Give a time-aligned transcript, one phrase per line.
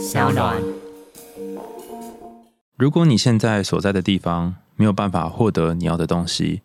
[0.00, 0.56] 小暖。
[2.78, 6.62] 如果你现在所在的地方没有办法获得你要的东西，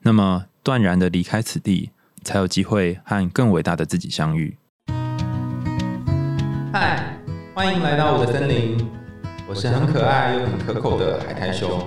[0.00, 1.90] 那么断然的离开此地，
[2.24, 4.56] 才有机会和更伟大的自己相遇。
[6.72, 7.14] 嗨，
[7.54, 8.78] 欢迎来到我的森林，
[9.46, 11.86] 我是很可爱又很可口的海苔熊。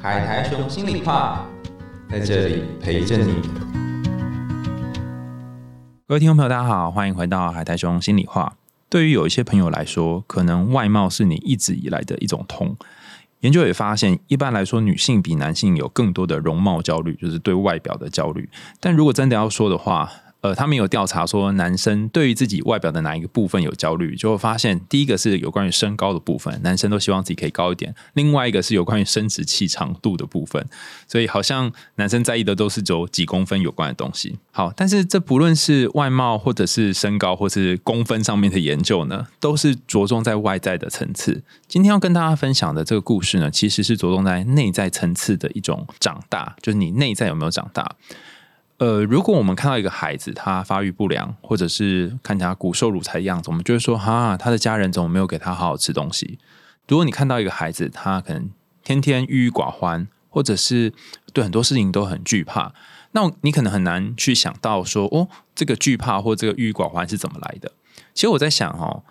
[0.00, 1.44] 海苔熊心里话，
[2.08, 3.42] 在这里陪着你。
[6.06, 8.54] 各位听众朋友，大家好，欢迎回到海苔熊心里话。
[8.88, 12.76] 对于有一些朋友来说，可能外貌是你一直以来的一种痛。
[13.40, 18.48] 研究也发现，一般来说，女性比男性有更多的容貌焦虑，就是对外表的焦虑。
[18.80, 20.10] 但如果真的要说的话，
[20.44, 30.62] 呃，他们有调查说，男生对于自己外表的哪一个部分有焦虑，就会发现，第一个是有关于身高的部分，男生都希望自己可以高一点；另外一个是有关于生殖器长度的部分，
[31.08, 34.38] 所以好像男生在意的都是走几公分有关的东西。
[34.50, 41.42] 好，但是这不论是外貌，或者是身高，或是公分上面的研究呢，都是着重在外在的层次。
[41.66, 47.96] 今天要跟大家分享的这个故事呢，其实是着重在内在层次的一种长大，就是你内在有没有长大。
[48.78, 56.38] 呃，如果我们看到一个孩子他发育不良，或者是看起来骨瘦如柴的样子，我们就会说哈，他的家人怎么没有给他好好吃东西？
[56.88, 58.50] 如果你看到一个孩子，他可能
[58.82, 60.92] 天天郁郁寡欢，或者是
[61.32, 62.74] 对很多事情都很惧怕，
[63.12, 67.72] 那你可能很难去想到说，哦，这个惧怕或这个郁郁寡欢是怎么来的？
[68.12, 69.04] 其实我在想哦。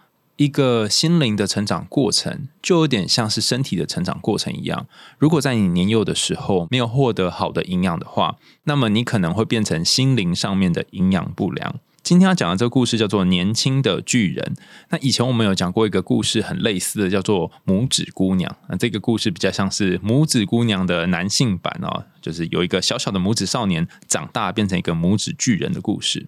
[0.44, 4.88] 一个心灵的成长过程，就有点像是身体的成长过程一样。
[5.18, 11.80] 如果在你年幼的时候没有获得好的营养的话，那么你可能会变成心灵上面的营养不良。
[12.02, 14.54] 今天要讲的这个故事叫做《年轻的巨人》。
[14.90, 18.52] 那以前我们有讲过一个故事，很类似的，叫做《拇指姑娘》。
[18.68, 26.28] 那这个故事比较像是拇指姑娘的男性版哦，就是有一个小小的拇指少年长大变成一个拇指巨人的故事。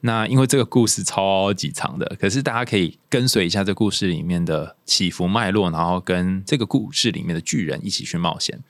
[0.00, 8.60] 那因为这个故事超级长的，可是大家可以跟随一下这故事里面的起伏脉络，然后跟这个故事里面的巨人一起去冒险。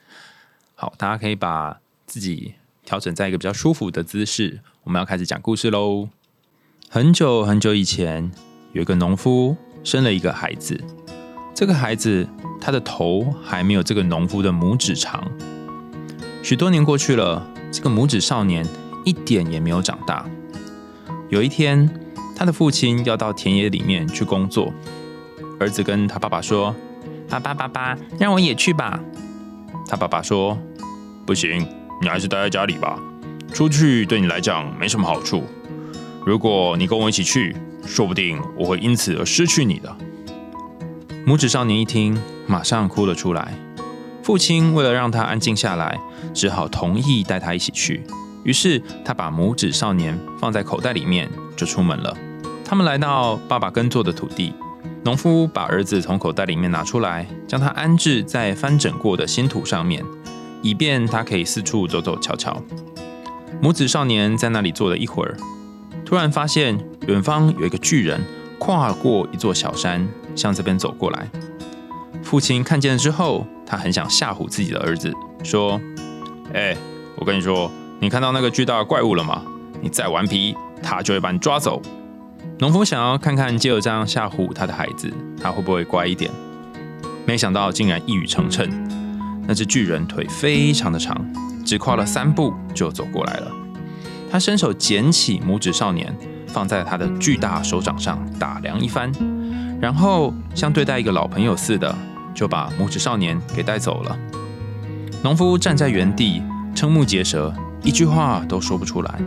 [0.75, 6.09] 好，大家可以把自己调整在一个比较舒服的姿势，我们要开始讲故事喽。
[6.89, 8.31] 很久很久以前，
[8.73, 10.83] 有一个农夫生了一个孩子，
[11.53, 12.27] 这个孩子
[12.59, 15.23] 他的头还没有这个农夫的拇指长。
[16.41, 18.65] 许多年过去了，这个拇指少年
[19.05, 20.27] 一点也没有长大。
[21.29, 21.87] 有一天，
[22.35, 24.73] 他的父亲要到田野里面去工作。
[25.59, 26.75] 儿子跟他爸爸说
[27.29, 28.99] ：“爸爸，爸爸，让我也去吧。”
[29.87, 30.57] 他爸爸说
[31.27, 31.67] ：“不行，
[32.01, 32.97] 你还是待在家里吧。
[33.53, 35.43] 出去对你来讲没什么好处。
[36.25, 39.95] 如果你跟我一起去，说不定我会因此而失去你的。”
[41.27, 43.53] 拇指少年一听，马上哭了出来。
[44.23, 45.99] 父亲为了让他安静下来，
[46.33, 48.01] 只好同意带他一起去。
[48.49, 52.17] 于是他把拇指少年放在口袋里面，就出门了。
[52.65, 54.55] 他们来到爸爸耕作的土地，
[55.03, 60.03] 农夫把儿子从口袋里面拿出来，将他安置在翻整过的新土上面，
[60.63, 62.59] 以便他可以四处走走瞧瞧。
[63.61, 65.37] 拇指少年在那里坐了一会儿，
[66.03, 66.75] 突然发现
[67.07, 68.19] 远方有一个巨人
[68.57, 71.29] 跨过一座小山，向这边走过来。
[72.23, 75.79] 父亲看见了之后，他很想吓唬自己的儿子，说
[76.55, 76.75] ：“哎，
[77.15, 77.71] 我跟你说。”
[78.01, 79.43] 你看到那个巨大的怪物了吗？
[79.81, 81.81] 你再顽皮，他就会把你抓走。
[82.59, 86.31] 农夫想要看看借由这样吓唬他的孩子，他会不会乖一点？
[87.25, 88.69] 没想到竟然一语成谶。
[89.45, 91.15] 那只巨人腿非常的长，
[91.65, 93.51] 只跨了三步就走过来了。
[94.31, 96.15] 他伸手捡起拇指少年，
[96.47, 99.11] 放在他的巨大手掌上打量一番，
[99.81, 101.93] 然后像对待一个老朋友似的，
[102.33, 104.17] 就把拇指少年给带走了。
[105.21, 106.41] 农夫站在原地，
[106.73, 107.53] 瞠目结舌。
[107.81, 109.19] 一句话都说不出来，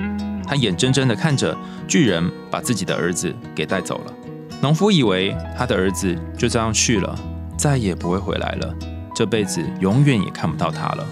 [0.46, 1.56] 他眼睁睁地看着
[1.88, 4.12] 巨人把自己的儿子给带走了。
[4.60, 7.18] 农夫以为他的儿子就这样去了，
[7.56, 8.74] 再也不会回来了，
[9.14, 11.04] 这辈子永远也看不到他了。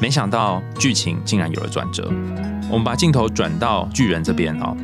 [0.00, 2.12] 没想到剧情竟然有了转折。
[2.70, 4.76] 我们把镜头转到巨人这边哦，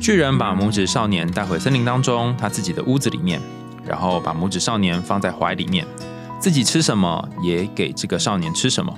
[0.00, 3.40] 巨人把拇指少年带回森林当中他自己的屋子里面，
[3.84, 5.86] 然后把拇指少年放在怀里面，
[6.38, 8.94] 自己吃什么也给这个少年吃什么。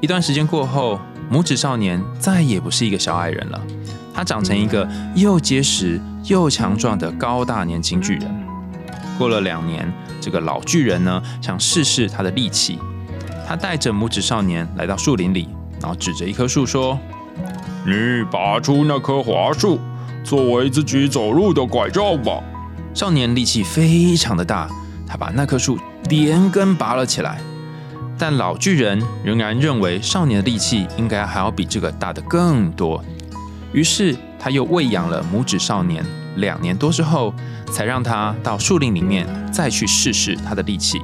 [0.00, 1.00] 一段时间过后。
[1.30, 3.60] 拇指少年再也不是一个小矮人了，
[4.14, 8.44] 他长成一个又结实又强壮的高大年轻巨人。
[9.18, 12.78] 过了两年，这个老巨人呢想试试他的力气，
[13.46, 15.48] 他带着拇指少年来到树林里，
[15.80, 16.98] 然后指着一棵树说
[17.86, 19.78] ：“你拔出那棵桦树，
[20.24, 22.42] 作为自己走路的拐杖吧。”
[22.92, 24.68] 少年力气非常的大，
[25.06, 25.78] 他把那棵树
[26.08, 27.40] 连根拔了起来。
[28.16, 33.02] 但老巨人仍然认为少年的力气应该还要比这个大的更多，
[33.72, 36.04] 于是他又喂养了拇指少年，
[36.36, 37.34] 两年多之后，
[37.72, 41.02] 才让他到树林里面再去试试他的力气。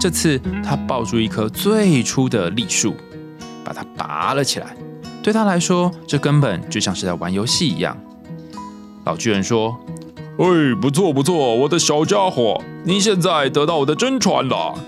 [0.00, 2.94] 这次他抱住一棵最粗的栗树，
[3.64, 4.76] 把它拔了起来。
[5.22, 7.96] 对他来说，这根本就像是在玩游戏一样。
[9.04, 9.76] 老巨人说
[10.38, 14.78] ：“哎，不错不错，我的小家伙，你现在得到我的真传了。”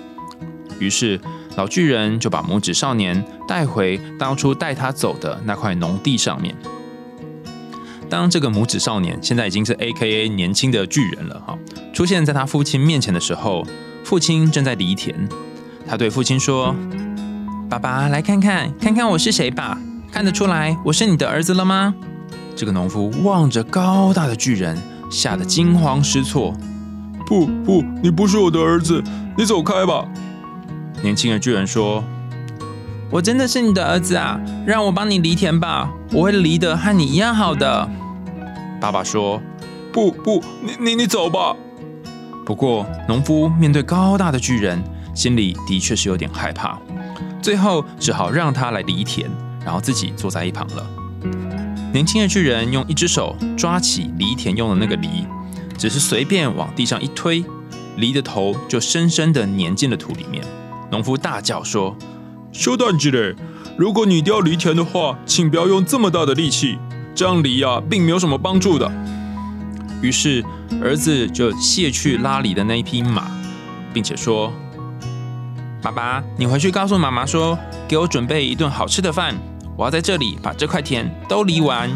[0.79, 1.21] 于是
[1.57, 6.55] 老巨人就把拇指少年带回当初带他走的那块农地上面。
[8.09, 11.59] 当这个拇指少年现在已经是 A.K.A 年轻的巨人了哈，
[11.93, 13.67] 出现在他父亲面前的时候，
[14.03, 15.29] 父亲正在犁田。
[15.87, 16.75] 他对父亲说
[17.69, 19.79] ：“爸爸，来看看，看看我是谁吧？
[20.11, 21.95] 看得出来我是你的儿子了吗？”
[22.57, 24.77] 这个农夫望着高大的巨人，
[25.11, 26.55] 吓得惊慌失措。
[27.27, 29.03] “不不，你不是我的儿子，
[29.37, 30.07] 你走开吧。”
[31.03, 32.03] 年轻的巨人说
[33.11, 37.89] ：“我真的是你的儿子啊，让我帮你犁田吧，我会犁得和你一样好的。”
[38.81, 39.41] 爸爸说
[39.93, 41.55] ：“不不，你你你走吧。”
[42.45, 44.83] 不过，农夫面对高大的巨人，
[45.15, 46.79] 心里的确是有点害怕，
[47.43, 49.27] 最后只好让他来犁田，
[49.65, 50.87] 然后自己坐在一旁了。
[51.93, 55.27] 年轻的巨人用一只手抓起犁田用的那个犁，
[55.77, 57.45] 只是随便往地上一推，
[57.97, 60.45] 犁的头就深深的粘进了土里面。
[60.91, 61.97] 农夫大叫说
[62.53, 63.35] ：“修蛋鸡嘞！
[63.77, 66.79] 如果你要犁田的话，请不要用这么大的力气。”
[67.15, 68.91] 这样犁呀，并没有什么帮助的。
[70.01, 70.45] 于是
[70.81, 73.29] 儿子就卸去拉犁的那一匹马，
[73.93, 74.53] 并且说
[75.83, 77.59] ：“爸爸，你回去告诉妈妈说，
[77.89, 79.35] 给我准备一顿好吃的饭。
[79.77, 81.91] 我要在这里把这块田都犁完。”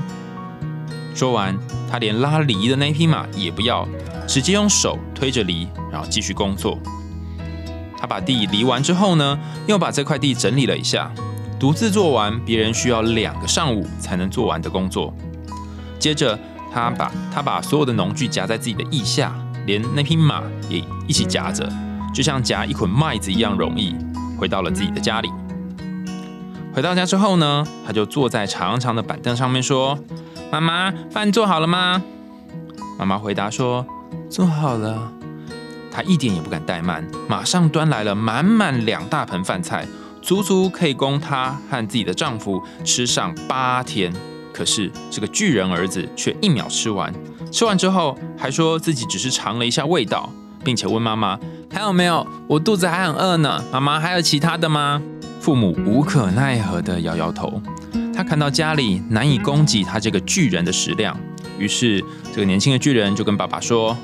[1.15, 1.57] 说完，
[1.91, 3.87] 他连拉犁的那匹马也不要，
[4.27, 6.79] 直接用手推着犁，然后继续工作。
[8.03, 9.39] 他把地犁完之后呢，
[9.69, 11.09] 又把这块地整理了一下。
[11.57, 15.15] 独自做完别人需要两个上午才能做完的工作。
[16.01, 16.37] 接着，
[16.75, 19.33] 他把他把所有的农具夹在自己的腋下，
[19.67, 21.73] 连那匹马也一起夹着，
[22.13, 23.95] 就像夹一捆麦子一样容易。
[24.37, 25.31] 回到了自己的家里。
[26.75, 29.97] 回到家之后呢，他就坐在长长的板凳上面说
[30.51, 32.03] ：“妈妈，饭做好了吗？”
[32.99, 33.87] 妈妈回答说
[34.29, 35.13] ：“做好了。”
[35.93, 39.87] 他一点也不敢怠慢，马上端来了满满两大盆饭菜。
[40.23, 44.13] 足足可以供他和自己的丈夫吃上八天。
[44.53, 47.13] 可是这个巨人儿子却一秒吃完，
[47.51, 50.31] 吃完之后还说自己只是尝了一下味道，
[50.63, 51.37] 并且问妈妈
[51.73, 52.25] 还有没有？
[52.47, 53.65] 我肚子还很饿呢。
[53.73, 55.03] 妈妈还有其他的吗？
[55.41, 57.61] 父母无可奈何的摇摇头。
[58.15, 61.19] 他看到家里难以供给他这个巨人的食量，
[61.59, 63.97] 于是这个年轻的巨人就跟爸爸说：“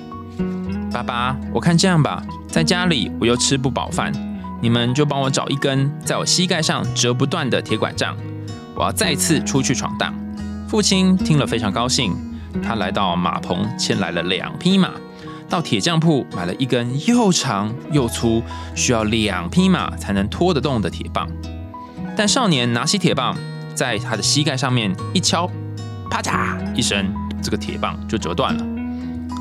[0.92, 4.12] 爸爸，我看这样吧，在家里我又吃不饱饭。”
[4.60, 8.16] 你们就帮我找一根在我膝盖上折不断的铁拐杖，
[8.74, 10.12] 我要再次出去闯荡。
[10.68, 12.12] 父亲听了非常高兴，
[12.60, 14.90] 他来到马棚牵来了两匹马，
[15.48, 18.42] 到铁匠铺买了一根又长又粗、
[18.74, 21.28] 需要两匹马才能拖得动的铁棒。
[22.16, 23.36] 但少年拿起铁棒，
[23.76, 25.48] 在他的膝盖上面一敲，
[26.10, 28.77] 啪嚓一声，这个铁棒就折断了。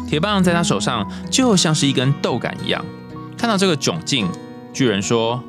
[0.07, 2.83] 铁棒在他手上就像是一根豆杆一样。
[3.37, 4.27] 看到这个窘境。
[4.73, 5.43] 巨人说：“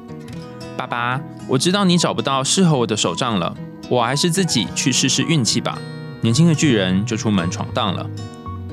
[0.75, 3.55] 爸爸，我知道你找不到适合我的手杖了，
[3.91, 5.79] 我还是自己去试试运气吧。”
[6.23, 8.09] 年轻的巨人就出门闯荡了。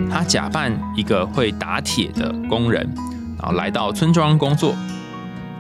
[0.10, 2.90] 他假扮一个会打铁的工人，
[3.38, 4.74] 然后来到村庄工作。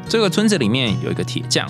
[0.08, 1.68] 这个村子里面有一个铁匠，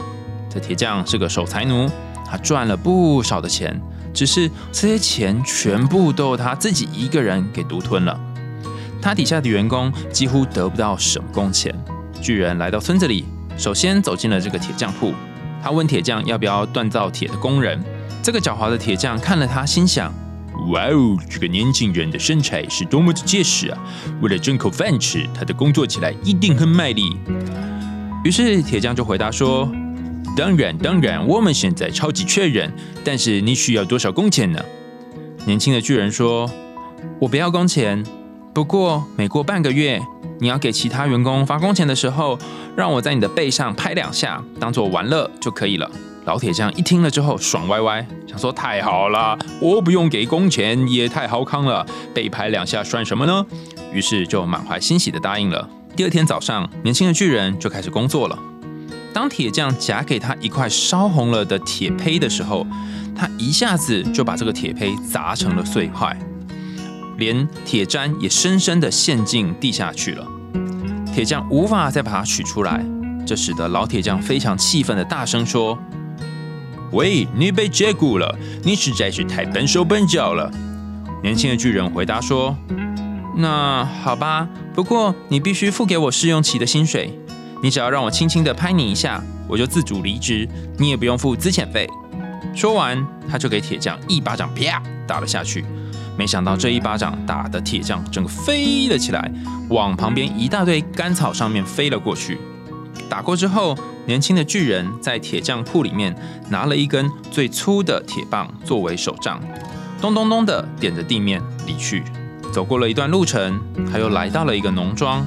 [0.47, 1.89] 这铁匠是个守财奴，
[2.29, 3.81] 他赚了不少的钱，
[4.13, 8.19] 只是这些钱全部都他自己一个人给独吞了。
[9.05, 11.71] 他底下的员工几乎得不到什么工钱。
[12.19, 13.23] 巨人来到村子里，
[13.55, 15.13] 首先走进了这个铁匠铺。
[15.61, 17.79] 他问铁匠要不要锻造铁的工人。
[18.23, 20.11] 这个狡猾的铁匠看了他，心想：
[20.71, 23.77] 哇哦，这个年轻人的身材是多么的结实啊！
[24.23, 27.15] 为了挣口饭吃，他的工作起来一定很卖力。
[28.23, 29.71] 于是铁匠就回答说：
[30.35, 34.59] 当然，当然，我们现在超级缺人，但是你需要多少工钱呢？
[35.45, 36.49] 年轻的巨人说：
[37.19, 38.03] 我不要工钱，
[38.55, 40.01] 不过每过半个月。
[40.39, 42.37] 你要给其他员工发工钱的时候，
[42.75, 45.89] 让我在你的背上拍两下，当做玩乐就可以了。
[46.25, 53.45] 老铁匠一听了之后，爽歪歪，想说太好了，我不用给工钱也太好康了，被拍两下算什么呢？
[53.93, 55.69] 于是就满怀欣喜的答应了。
[55.95, 58.37] 第二天早上，年轻的巨人就开始工作了。
[59.13, 62.67] 当铁匠夹给他一块烧红了的铁胚的时候，
[63.15, 66.17] 他一下子就把这个铁胚砸成了碎块。
[67.17, 70.27] 连铁砧也深深的陷进地下去了，
[71.13, 72.85] 铁匠无法再把它取出来，
[73.25, 75.77] 这使得老铁匠非常气愤的大声说
[76.91, 78.37] ：“喂，你被解雇了！
[78.63, 80.51] 你实在是太笨手笨脚了！
[81.23, 82.55] 年轻的巨人回答说
[83.37, 87.17] ：“那好吧，不过你必须付给我试用期的薪水。
[87.63, 91.89] 你只要让我轻轻的拍你一下，我就自主离职，你也不用付资遣费。”
[92.53, 95.65] 说完，他就给铁匠一巴掌啪打了下去。
[96.17, 99.31] 没想到这一巴掌打的铁匠整个飞了起来，
[99.69, 102.39] 往旁边一大堆干草上面飞了过去。
[103.09, 106.15] 打过之后，年轻的巨人在铁匠铺里面
[106.49, 109.39] 拿了一根最粗的铁棒作为手杖，
[110.01, 112.03] 咚咚咚的点着地面离去。
[112.53, 113.59] 走过了一段路程，
[113.91, 115.25] 他又来到了一个农庄。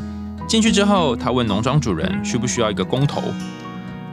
[0.49, 3.23] 进去之后，他问农庄主人需不需要一个工头。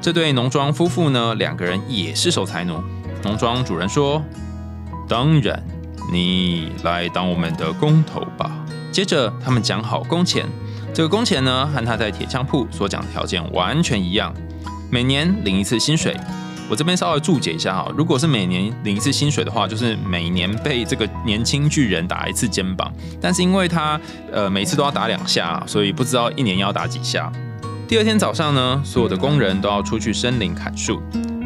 [0.02, 2.84] 这对农庄夫妇呢，两个人也是守财奴。
[3.24, 4.22] 农庄主人说
[5.08, 5.64] ：“当然，
[6.12, 8.52] 你来当我们的工头吧。”
[8.92, 10.46] 接着他们讲好工钱，
[10.94, 14.34] 这个工钱呢和他在铁匠铺所讲的条件完全一样，
[14.90, 16.16] 每年领一次薪水。
[16.68, 22.92] 我这边稍微注解一下哈，如果是每年领一次薪水的话，就是每年被这个年轻巨人打一次肩膀。
[23.22, 24.00] 但是因为他
[24.32, 27.32] 呃每次都要打两下，所以不知道一年要打几下。
[27.88, 31.00] 第二天早上呢，所有的工人都要出去森林砍树。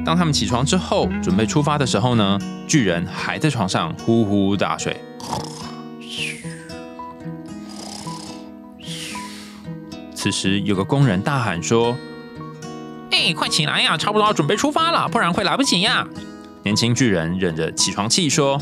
[0.10, 5.00] 当他们起床之后，准备出发的时候呢，巨人还在床上呼呼大睡。
[10.16, 11.96] 此时有个工人大喊说。
[13.12, 13.96] 哎，快起来呀！
[13.96, 16.08] 差不多要准备出发了，不然会来不及呀！
[16.63, 18.60] 年轻巨人忍着起床气说：“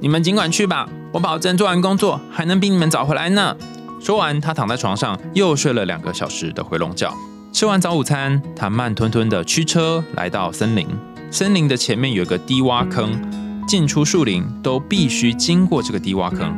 [0.00, 3.56] 你们尽管去吧，我保证做完工作还能比你们早回来呢。”
[4.00, 7.12] 说完，他躺在床上又睡了两个小时的回笼觉。
[7.50, 10.86] 吃完早午餐，他慢吞吞的驱车来到森林。
[11.30, 13.20] 森林的前面有个低洼坑，
[13.66, 16.54] 进出树林都必须经过这个低洼坑。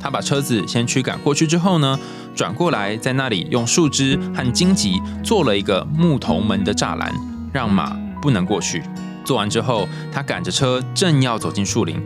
[0.00, 1.98] 他把车子先驱赶过去之后呢？
[2.34, 7.12] 转过来，在那里用树枝和荆棘做了一个木头门的栅栏，
[7.52, 8.82] 让马不能过去。
[9.24, 12.00] 做完之后，他赶着车正要走进树林，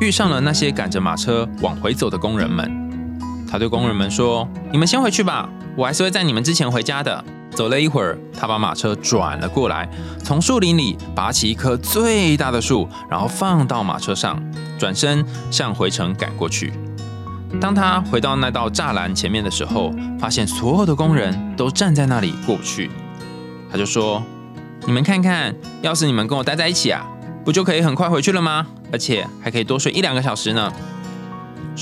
[0.00, 2.70] 遇上了那些赶着马车往回走的工人们。
[3.50, 9.88] 他对工人们说：“你们先回去吧，我还是会在你们之前回家的。”走了一会儿，他把马车转了过来，
[10.24, 14.42] 从树林里拔起一棵最大的树，然后放到马车上，
[14.78, 16.72] 转身向回城赶过去。
[17.60, 22.90] 当他回到那道栅栏前面的时候，发现所有的工人都站在那里过不去。
[23.70, 24.22] 他就说
[24.86, 27.06] ：“你们看看，要是你们跟我待在一起啊，
[27.44, 28.66] 不就可以很快回去了吗？
[28.90, 30.72] 而且还可以多睡一两个小时呢。”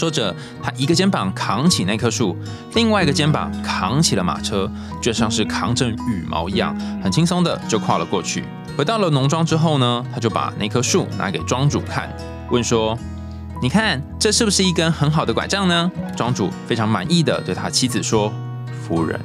[0.01, 2.35] 说着，他一个肩膀扛起那棵树，
[2.73, 4.67] 另外一个肩膀扛起了马车，
[5.03, 8.43] 就像是扛着羽毛一样，很轻松的就跨了过去。
[8.79, 12.11] 回到了农庄之后呢，他就把那棵树拿给庄主看，
[12.51, 12.99] 问说。
[13.63, 15.93] 你看，这是不是一根很好的拐杖呢？
[16.17, 18.33] 庄主非常满意的对他妻子说
[18.73, 19.21] ：“夫人，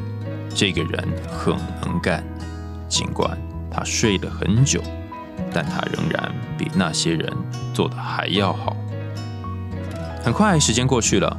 [0.54, 2.22] 这个人很能干，
[2.90, 3.38] 尽管
[3.72, 4.84] 他睡了很久，
[5.54, 7.32] 但他仍然比那些人
[7.74, 8.76] 做的还要好。”
[10.26, 11.38] 很快时间过去了，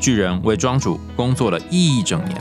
[0.00, 2.40] 巨人为庄主工作了一整年。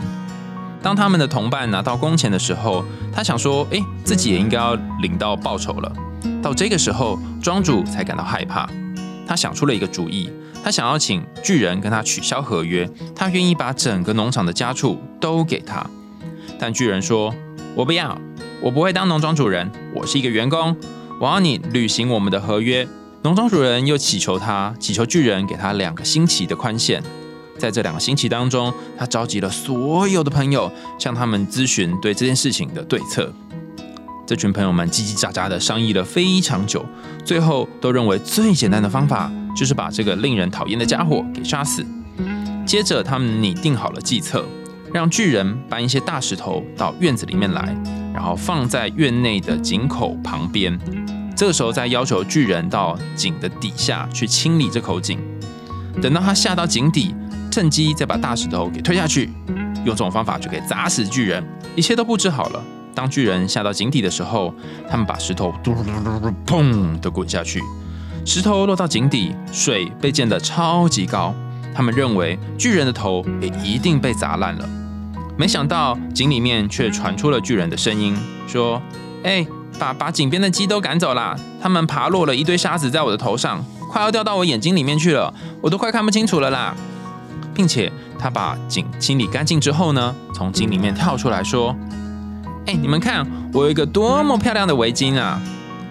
[0.80, 5.92] 当他们的同伴拿到工钱的时候，他想说：“哎，自己也应该要领到报酬了。”
[6.40, 8.70] 到这个时候，庄主才感到害怕。
[9.26, 10.30] 他想出了一个主意，
[10.64, 15.84] 他想要请巨人跟他取消合约，他愿意把整个农场的家畜都给他。
[16.60, 17.34] 但巨人说
[17.74, 18.16] ：“我不要，
[18.62, 20.78] 我不会当农庄主人，我是一个员工，
[21.20, 22.88] 我要你履行我们的合约。”
[23.24, 27.04] 农庄主人又祈求他，祈求巨人给他两个星期的宽限。
[27.58, 33.34] 在这两个星期当中，他召集了所有的朋友，向他们咨询对这件事情的对策。
[34.28, 36.86] 这群朋友们叽叽喳喳的商议了非常久，
[37.26, 41.86] 最后都认为最简单的方法就是把这个令人讨厌的家伙给杀死。
[42.66, 44.46] 接着，他们拟定好了计策，
[44.94, 47.76] 让巨人搬一些大石头到院子里面来，
[48.14, 50.78] 然后放在院内的井口旁边。
[51.38, 55.20] 这个时候，再要求巨人到井的底下去清理这口井。
[56.02, 57.14] 等到他下到井底，
[57.52, 59.30] 趁机再把大石头给推下去，
[59.86, 61.46] 用这种方法就可以砸死巨人。
[61.76, 62.64] 一切都布置好了。
[62.96, 64.52] 当巨人下到井底的时候，
[64.90, 67.62] 他们把石头嘟嘟嘟嘟砰的滚下去，
[68.26, 71.36] 石头落到井底，水被溅得超级高。
[71.76, 74.68] 他们认为巨人的头也一定被砸烂了。
[75.38, 78.18] 没想到井里面却传出了巨人的声音，
[78.48, 78.82] 说
[79.24, 79.46] ：“哎，
[79.80, 86.76] 把把井边的鸡都赶走了，他们爬落了一堆沙子在我的头上，快要掉到我眼睛里面去了，我都快看不清楚了啦。”
[87.54, 91.76] 并且他把井清理干净之后呢，从井里面跳出来说。
[92.68, 95.42] 哎，你们看，我有一个多么漂亮的围巾啊！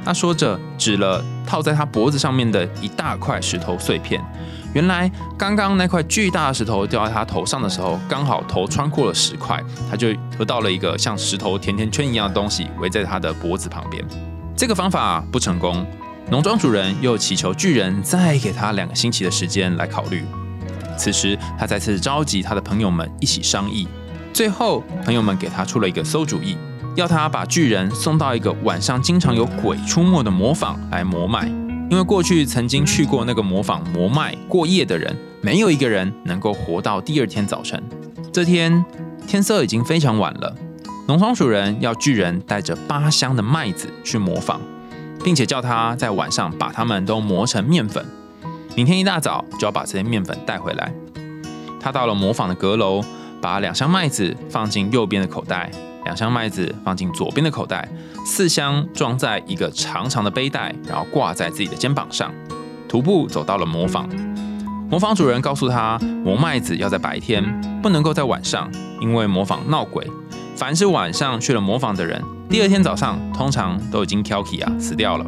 [0.04, 4.22] 他说着，指了套在他脖子上面的一大块石头碎片。
[4.76, 14.04] 原来，刚刚那块巨大的石头掉在他头上的时候，刚好头穿过了石块，他就得到了一个像石头甜甜圈一样的东西，围在他的脖子旁边。
[14.54, 15.86] 这个方法不成功，
[16.30, 20.22] 农庄主人又祈求巨人再给他两个星期的时间来考虑。
[20.98, 23.88] 此时，他再次召集他的朋友们一起商议。
[24.34, 26.54] 最后，朋友们给他出了一个馊主意，
[26.96, 31.50] 要他把巨人送到一个晚上经常有鬼出没的磨坊来磨麦。
[31.88, 37.80] 因为过去曾经去过那个磨坊磨麦过夜的人，没有一个人能够活到第二天早晨。
[38.32, 38.84] 这天
[39.26, 40.54] 天色已经非常晚了，
[41.06, 44.60] 农庄主人要巨人带着八箱的麦子去磨坊，
[45.22, 48.04] 并且叫他在晚上把它们都磨成面粉。
[48.74, 50.92] 明天一大早就要把这些面粉带回来。
[51.80, 53.00] 他到了磨坊的阁楼，
[53.40, 55.70] 把两箱麦子放进右边的口袋，
[56.06, 57.88] 两箱麦子放进左边的口袋，
[58.24, 62.32] 四箱装在一个长长的背带，然后挂在自己的肩膀上，
[62.88, 64.08] 徒步走到了磨坊。
[64.88, 67.42] 磨坊主人告诉他，磨麦子要在白天，
[67.82, 68.70] 不能够在晚上，
[69.00, 70.08] 因为磨坊闹鬼。
[70.54, 75.26] 凡是晚上去了磨坊的人，第二天早上通常都已经 k k 啊死掉了。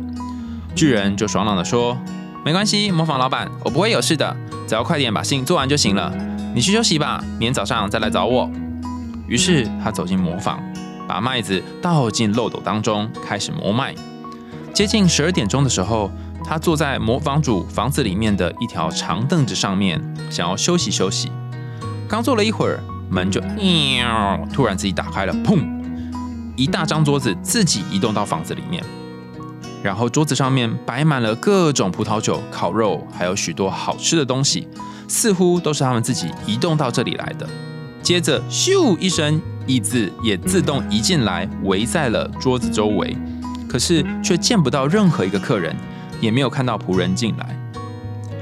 [0.76, 1.98] 巨人就爽朗的说。
[2.44, 4.34] 没关系，模仿老板，我不会有事的，
[4.68, 6.14] 只要快点把事情做完就行了。
[6.54, 8.48] 你去休息吧，明天早上再来找我。
[9.26, 10.58] 于是他走进磨坊，
[11.08, 13.94] 把麦子倒进漏斗当中，开始磨麦。
[14.74, 16.10] 接近十二点钟的时候，
[16.44, 19.98] 他坐在磨坊主房子里面的一条长凳子上面，
[20.30, 21.32] 想要休息休息。
[22.06, 22.78] 刚坐了一会儿，
[23.10, 25.66] 门就喵，突然自己打开了，砰！
[26.56, 28.84] 一大张桌子自己移动到房子里面。
[29.82, 34.68] 然后桌子上面摆满了各种葡萄酒、烤肉，还有许多好吃的东西，
[35.08, 37.48] 似乎都是他们自己移动到这里来的。
[38.02, 43.16] 接着，咻一声，椅子也自动移进来，围在了桌子周围。
[43.68, 45.76] 可是却见不到任何一个客人，
[46.20, 47.56] 也没有看到仆人进来。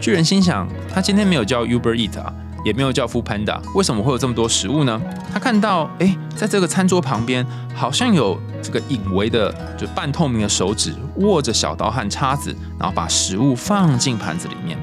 [0.00, 2.33] 巨人心想：他今天没有叫 Uber Eat 啊。
[2.64, 5.00] 也没有叫 Food Panda，为什么会有这么多食物呢？
[5.33, 14.76] 他看到，哎，在这个餐桌旁边，好像有这个隐微的，就半透明的手指握着小刀和叉子，然后把食物放进盘子里面，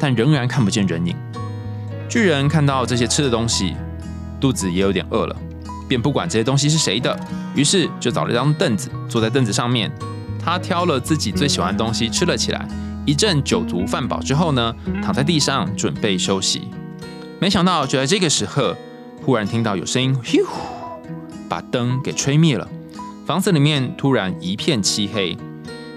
[0.00, 1.14] 但仍然看不见人影。
[2.08, 3.76] 巨人看到这些吃的东西，
[4.40, 5.36] 肚子也有点饿了，
[5.88, 7.18] 便不管这些东西是谁的，
[7.54, 9.90] 于是就找了一张凳子，坐在凳子上面，
[10.44, 12.68] 他挑了自己最喜欢的东西吃了起来。
[13.06, 16.68] 一阵酒足饭饱之后呢，躺在地上准备休息。
[17.40, 18.76] 没想到，就在这个时候，
[19.24, 21.02] 忽然听到有声音，呼，
[21.48, 22.68] 把灯给吹灭了。
[23.24, 25.36] 房子里面突然一片漆黑，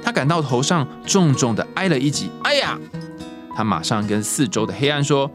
[0.01, 2.29] 他感到头上重重的挨了一击。
[2.43, 2.79] 哎呀！
[3.53, 5.29] 他马上跟四周的黑暗说：“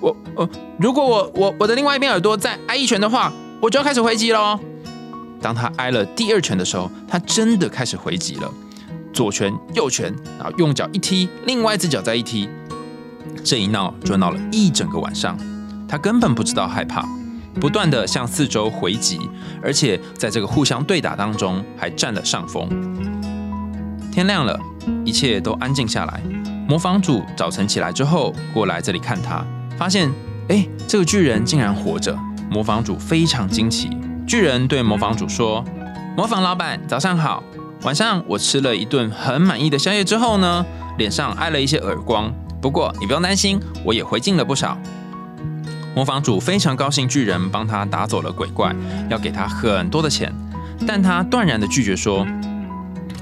[0.00, 0.16] 我……
[0.36, 1.32] 呃，如果我……
[1.34, 1.54] 我……
[1.58, 4.58] 我的另外一边耳朵再挨一拳的话，我就要开始回击喽。”
[5.40, 8.52] 当他挨了第二拳的时候，他真的开始回击了，
[9.12, 12.48] 左拳、右拳，然后用脚一踢，另外一只脚再一踢。
[13.44, 15.38] 这一闹就闹了一整个晚上，
[15.88, 17.06] 他根本不知道害怕，
[17.60, 19.20] 不断的向四周回击，
[19.62, 22.68] 而且在这个互相对打当中还占了上风。
[24.10, 24.58] 天亮了，
[25.04, 26.20] 一切都安静下来。
[26.68, 29.44] 模仿主早晨起来之后过来这里看他，
[29.78, 30.10] 发现
[30.48, 32.18] 哎，这个巨人竟然活着。
[32.50, 33.90] 模仿主非常惊奇。
[34.26, 35.64] 巨人对模仿主说
[36.16, 37.42] ：“模仿老板，早上好。
[37.82, 40.64] 晚上我吃了一顿很满意的宵夜之后呢，
[40.98, 44.76] 脸上挨了一些耳光。”不过你不用担心，我也回敬了不少。
[45.94, 48.74] 模仿主非常高兴，巨人帮他打走了鬼怪，
[49.08, 50.32] 要给他很多的钱，
[50.86, 52.26] 但他断然的拒绝说：“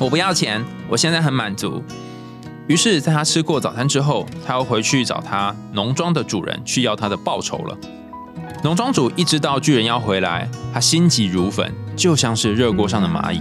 [0.01, 1.83] 我不要钱，我现在很满足。”
[2.67, 7.77] 于是，在他吃过早餐之后，他要回去找他农庄的主人去要他的报酬了。
[8.63, 13.41] 农庄主一知道巨人要回来，他心急如焚，就像是热锅上的蚂蚁。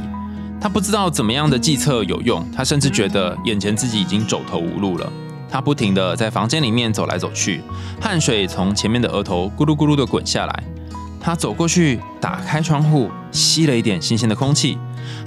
[0.59, 5.11] 他不知道怎么样的计策有用，他甚至觉得眼前自己已经走投无路了。
[5.49, 7.61] 他不停地在房间里面走来走去，
[8.01, 10.63] 汗水从前面的额头咕噜咕噜地滚下来。
[11.19, 14.77] 他走过去，打开窗户，吸了一点新鲜的空气。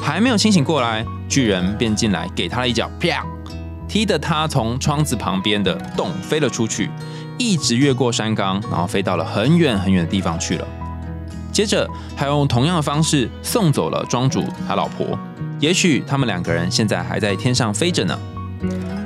[0.00, 3.24] 还没有清醒过来，巨人便进来，给他一脚，啪，
[3.88, 6.90] 踢得他从窗子旁边的洞飞了出去，
[7.38, 10.66] 一直越过山岗，然后飞到了很远很远的地方去了。
[11.52, 15.18] 接着，还用同样的方式送走了庄主他老婆。
[15.58, 18.18] 也许他们两个人现在还在天上飞着呢。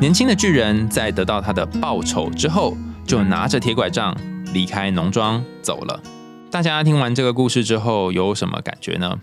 [0.00, 4.16] 年轻的巨人在得到他的报酬之后，就拿着铁拐杖
[4.52, 6.02] 离开农庄走了。
[6.50, 9.20] 大家听完这个故事之后有什么感觉呢？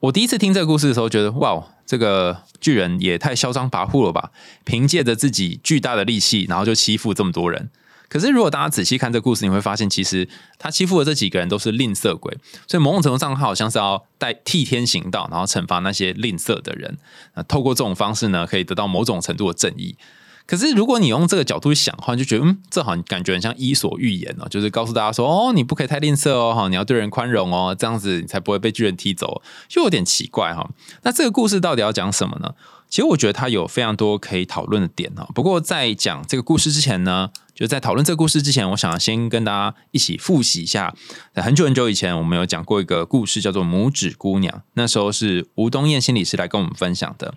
[0.00, 4.32] 我第一次听这个故事的时候，觉得哇，这个巨人也太嚣张跋扈了吧！
[4.64, 7.70] 凭借着自己巨大的力气，然后就欺负这么多人。
[8.14, 12.32] 可是，如果大家仔细看这故事，你会发现，其实他欺负的这几个人都是吝啬鬼，
[12.64, 16.96] 所以某种程度上，他好像是要代替天行道，然后惩罚那些吝啬的人。
[17.34, 19.96] 那透过这种方式呢，可以得到某种程度的正义。
[20.46, 30.70] 可是，如果你用这个角度去想的话，就觉得嗯，这好像感觉很像伊索寓言哦，就是告诉大家说，哦，你不可以太吝啬哦，哈，你要对人宽容哦，这样子你才不会被巨人踢走，就有点奇怪哈。
[31.02, 32.54] 那这个故事到底要讲什么呢？
[32.88, 35.26] 其实我觉得它有非常多可以讨论的点啊。
[35.34, 40.94] 不过在讲这个故事之前呢，就在讨论这个故事之前，我想先跟大家一起复习一下。
[41.32, 44.58] 在很久很久以前，我们有讲过一个故事，叫做《拇指姑娘》。
[44.74, 47.34] 那时候是吴东燕心理师来跟我们分享的。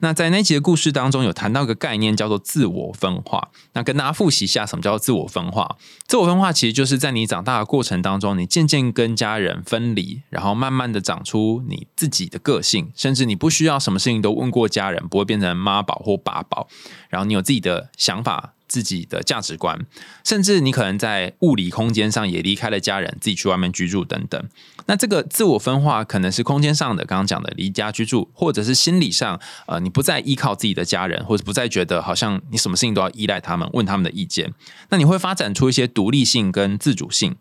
[0.00, 3.50] 那在那集的故事当中，有谈到一个概念，叫做自我分化。
[3.74, 5.76] 那跟大家复习一下，什么叫做自我分化？
[6.08, 16.66] 自我分化其实就是在你长大的过程当中，你渐渐跟家人分离，然后慢慢的长出你自己的个性，甚至你不需要什么事情都问过家人，不会变成妈宝或爸宝，
[17.08, 18.54] 然后你有自己的想法。
[18.70, 19.76] 自己的价值观，
[20.24, 24.40] 甚至你可能在物理空间上也离开了家人，自己去外面居住等等。
[24.86, 34.54] 那这个自我分化可能是空间上的，刚刚讲的离家居住，或者是心理上，呃，你不再依靠自己的家人，或者不再觉得好像你什么事情都要依赖他们，问他们的意见。
[34.90, 37.34] 那你会发展出一些独立性跟自主性。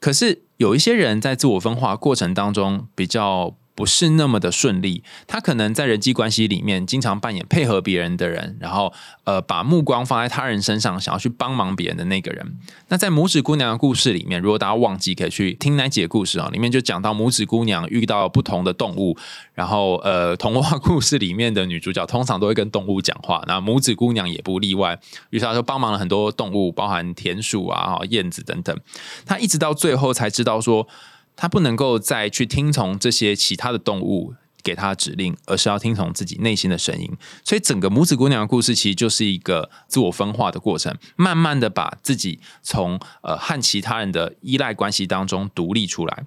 [0.00, 3.56] 可是有一些人在自我分化过程当中比较。
[3.76, 8.92] 不是那么的顺利，他可能在人际关系里面经常扮演配合别人的人，然后
[9.24, 12.56] 呃把目光放在他人身上，想要去帮忙别人的那个人。
[12.88, 19.14] 那在拇指姑娘的故事里面，如果大家忘记，可以去听那节故事啊，里面就讲到拇指姑娘遇到不同的动物，
[19.52, 24.98] 然后呃童话故事里面的女主角通常都会跟动物讲话，那拇指姑娘也不例外。
[25.28, 28.74] 于是她就帮忙了很多动物，包含田鼠啊、燕子等等。
[29.26, 30.88] 她一直到最后才知道说。
[31.36, 37.08] 他不能够再去听从这些其他的动物给他的指令，而是要听从自己内心的声音。
[37.44, 46.24] 所以，整个拇指姑娘的故事其实就是一个自我分化的过程，慢慢的把自己从呃和其他人的依赖关系当中独立出来。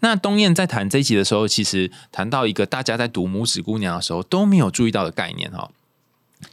[0.00, 5.70] 那东燕在谈这一集的时候，其实谈到一个大家在读拇指姑娘的时候都没有注意到的概念哈，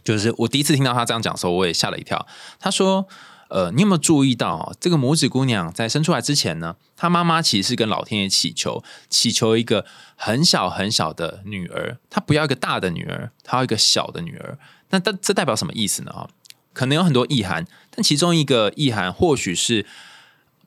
[0.04, 2.26] 就是我第一次听到他这样讲的时候，我也吓了一跳。
[2.60, 3.08] 他说。
[3.52, 6.78] 呃，你有没有注意到这个拇指姑娘在生出来之前呢？
[6.96, 9.86] 她妈妈其实是跟老天爷祈求，祈求一个
[10.16, 14.58] 很小很小的女儿，她不要一个大的女儿，她要一个小的女儿。
[14.92, 16.30] 那这这代表什么意思呢？
[16.72, 19.86] 可能有很多意涵，但其中一个意涵或许是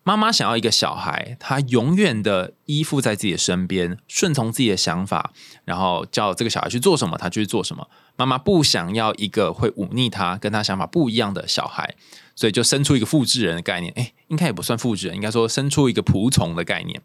[0.03, 5.33] 妈妈想要一个小孩，她永远的依附在自己的身边，顺从自己的想法，
[5.65, 7.89] 然后叫这个小孩去做什么，他就去做什么。
[8.17, 11.95] 妈妈不想要一个会忤逆他、跟他想法不一样的小孩。
[12.35, 17.01] 所以就生出一个复制人的概念，哎，应该也不算复制人，应该说生出一个仆从的概念。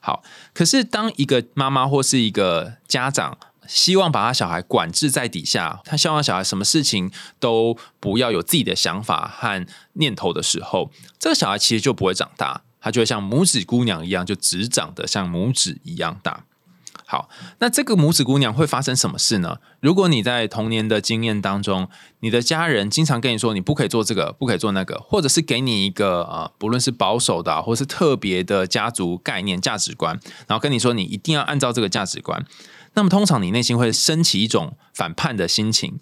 [0.00, 16.44] 好，可是当一个妈妈或是一个家长希望把他小孩管制在底下，他希望小孩什么事情都不要有自己的想法和念头的时候，这个小孩其实就不会长大，他就会像拇指姑娘一样，就只长得像拇指一样大。
[17.14, 17.28] 好，
[17.60, 19.58] 那这个拇指姑娘会发生什么事呢？
[19.78, 32.44] 如果你在童年的经验当中，你的家人经常跟你说你不可以做这个，不可以做那个，或者是给你一个呃，不论是保守的，或是特别的家族概念、价值观，然后跟你说你一定要按照这个价值观，
[32.94, 36.00] 那么通常你内心会升起一种反叛的心情。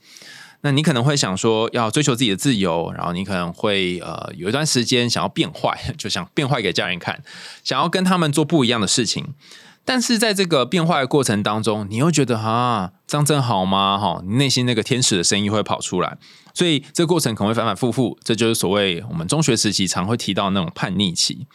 [0.62, 7.22] 那你可能会想说要追求自己的自由，然后你可能会呃有一段时间想要变坏， 就想变坏给家人看，
[7.62, 9.34] 想要跟他们做不一样的事情。
[9.84, 13.98] 但是在这个变坏的过程当中，你又觉得啊，这样真好吗？
[13.98, 16.16] 哈，你内心那个天使的声音会跑出来，
[16.54, 18.16] 所以这个过程可能会反反复复。
[18.22, 21.48] 这就是所谓我们中学时期常会提到那种叛逆期。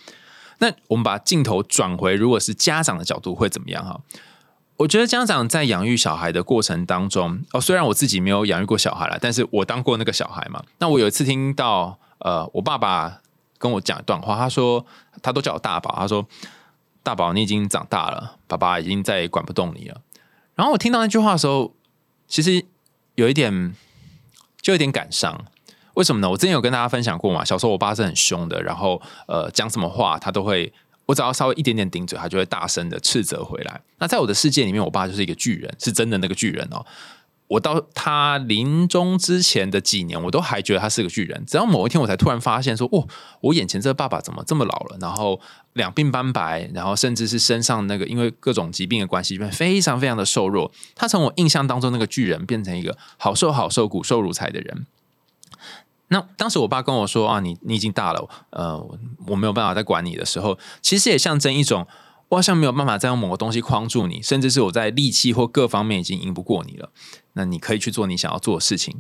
[0.59, 3.85] 那我们把镜头转回，如果是家长的角度会怎么样？
[3.85, 4.01] 哈，
[4.75, 10.61] 我觉得家长在养育小孩的过程当中，哦，虽然我自己没有养育过小孩了，但是我当过那个小孩嘛。
[10.79, 13.21] 那我有一次听到，呃，我爸爸
[13.57, 14.85] 跟我讲一段话，他说，
[15.21, 16.27] 他都叫我大宝，他说。
[17.07, 20.01] 大宝，你已经长大了，爸爸已经再也管不动你了。
[20.55, 21.73] 然后我听到那句话的时候，
[22.27, 22.65] 其实
[23.15, 23.73] 有一点，
[24.61, 25.45] 就有点感伤。
[25.93, 26.29] 为什么呢？
[26.29, 30.73] 我之前有跟大家分享过嘛，小时候我爸是很凶的，然后呃，讲什么话他都会，
[31.05, 33.79] 我只要稍微一点点顶嘴，他就会大声的斥责回来。
[33.99, 36.85] 那在我的世界里面，我爸就是一个巨人，是真的那个巨人哦。
[37.47, 41.45] 我到他临终之前的几年，我都还觉得他是个巨人。
[41.45, 43.07] 直到某一天，我才突然发现说：“哦，
[43.39, 44.97] 我眼前这个爸爸怎么这么老了？
[44.99, 45.39] 然后
[45.71, 50.69] 两鬓斑白，然后甚至是身上那个因为各种疾病的关系，变非常非常的瘦弱。
[50.93, 54.85] 他从我印象当中那个巨人，变成一个好瘦好瘦、骨瘦如柴的人。
[56.09, 58.77] 那当时我爸跟我说：‘啊，你你已经大了，呃，
[59.27, 61.87] 我没有办法再管你的时候，其实也象征一种。’
[62.29, 66.91] 我好像没有办法再用某个东西框住你，甚至是我在力气或各方面已经赢不过你了。
[67.33, 68.97] 那你可以去做你想要做的事情。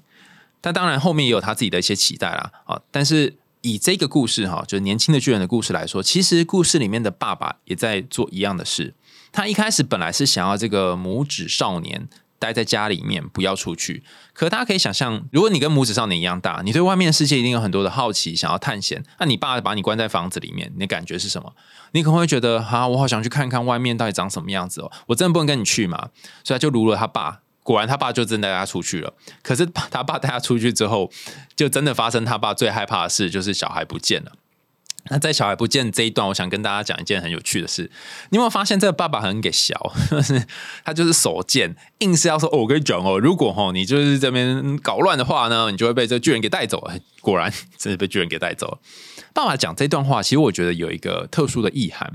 [0.61, 2.51] 但当然后面也有他自己的一些期待啦。
[2.65, 8.93] 啊，但是以这个故事哈，就是年轻的巨人的故事来说，其实故事里面的爸爸也在做一样的事。
[9.31, 12.07] 他一开始本来是想要这个拇指少年。
[12.39, 14.03] 待在家里面，不要出去。
[14.33, 19.03] 可大家可以想象，如果你跟拇指少年一样大，你对外面的世界一定有很多的好奇，想要探险。
[19.19, 21.53] 那你爸把你关在房子里面，你感觉是什么？
[21.91, 24.91] 你可能会觉得，哈，我好想去看看外面到底长什么样子哦。
[25.07, 26.09] 我真的不能跟你去嘛？
[26.43, 29.13] 所以他就如了他爸果然他爸就真的带他出去了。
[29.41, 31.11] 可是 他爸带他出去之后，
[31.55, 34.31] 就真的发生他爸最害怕的事，就是小孩不见了。
[35.09, 37.89] 那在小孩不见这一段，我想跟大家讲一件很有趣的事。
[38.29, 39.93] 你有没有发现这个爸爸很给小，
[40.83, 48.79] 他 就是手贱，硬是要说：“，我跟你讲哦，如果哈你就是这边搞乱的话呢，你就会被这巨人给带走了。”果然真的被巨人给带走了。
[49.33, 52.13] 爸爸讲这段话，其实我觉得有一个特殊的意涵。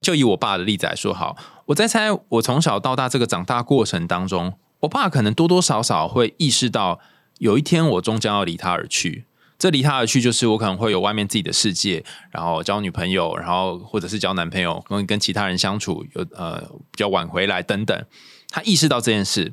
[0.00, 7.00] 就以我爸的例子来说，好，我在猜，我从小到大这个长大过程当中，我爸可能多多少少会意识到，
[7.38, 9.25] 有一天我终将要离他而去。
[9.58, 18.04] 这离他而去，就是我可能会有外面自己的世界，然后交女朋友，然后或者是交男朋友，跟跟其他人相处，有呃比较晚回来等等。
[18.50, 19.52] 他意识到这件事，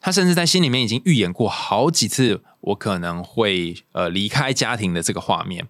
[0.00, 5.68] 他甚至在心里面已经预演过好几次，我可能会呃离开家庭的这个画面。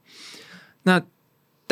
[0.82, 1.02] 那。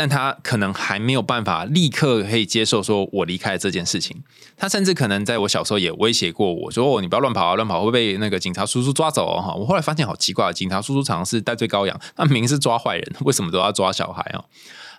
[0.00, 4.22] 但他可能还没有办法立刻可以接受说我离开这件事情。
[4.56, 14.42] 他甚至可能在我小时候也威胁过我说：“哦，你不要乱跑啊，乱跑会被那个警察叔叔抓走哦。”哈，我后来发现好奇怪，警察叔叔常常是戴罪羔羊，他明明是抓坏人，为什么都要抓小孩啊？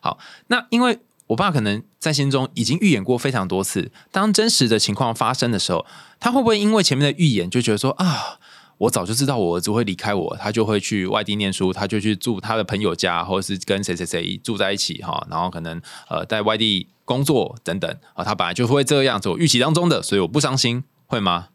[0.02, 5.84] 好，那因为我爸可能在心中已经预演过非常多次，当真实的情况发生的时候，
[6.20, 8.38] 他会不会因为前面的预演就觉得说啊？
[8.82, 21.50] 我早就知道我儿子会离开我，他就会去外地念书，他就去住他的朋友家，或者是跟谁谁谁住在一起哈，然后可能呃在外地工作等等啊，他本来就会这样子，我预期当中的，所以我不伤心，会吗？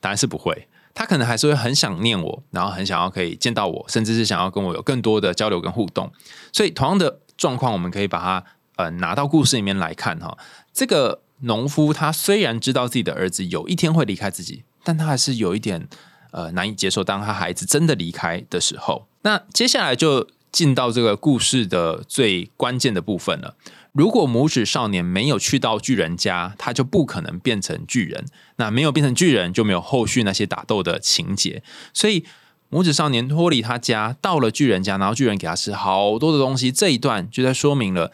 [0.00, 6.10] 答案是不会，他可能还是会很想念我，然后很想要可以见到我，甚至是想要跟我有更多的交流跟互动。
[6.50, 8.44] 所以同样的状况，我们可以把它
[8.76, 10.38] 呃拿到故事里面来看哈。
[10.72, 15.86] 这个农夫他虽然知道自己的儿子有一天会离开自己，但他还是有一点。
[16.30, 23.54] 呃，难以接受，当他孩子真的离开的时候，那接下来就进到这个故事的最关键的部分了。
[23.92, 28.24] 如果拇指少年没有去到巨人家，他就不可能变成巨人。
[28.56, 31.62] 那没有变成巨人，就没有后续那些打斗的情节。
[31.92, 32.24] 所以，
[32.70, 36.70] 拇指少年脱离他家，到了巨人家，然后巨人给他吃好多的东西。
[36.70, 38.12] 这一段就在说明了。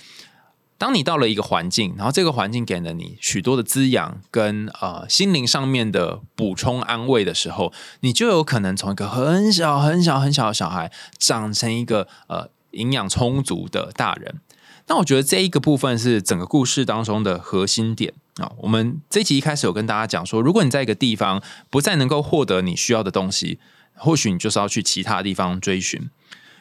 [0.79, 14.41] 当你到了一个环境，然后这个环境给了你许多的滋养跟呃心灵上面的补充安慰的时候，你就有可能从一个很小很小很小的小孩长成一个呃营养充足的大人。
[14.89, 18.53] 那我觉得这一个部分是整个故事当中的核心点啊。
[18.59, 23.59] 我们这集一开始有跟大家讲说，如果你在一个地方不再能够获得你需要的东西，
[23.95, 26.11] 或许你就是要去其他地方追寻。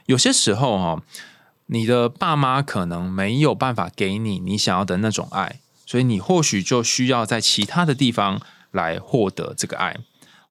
[0.06, 1.04] 有些时候哈。
[1.68, 8.40] 你的爸妈可能没有办法给你你想要的那种爱，所以你或许就需要在其他的地方
[8.72, 9.98] 来获得这个爱。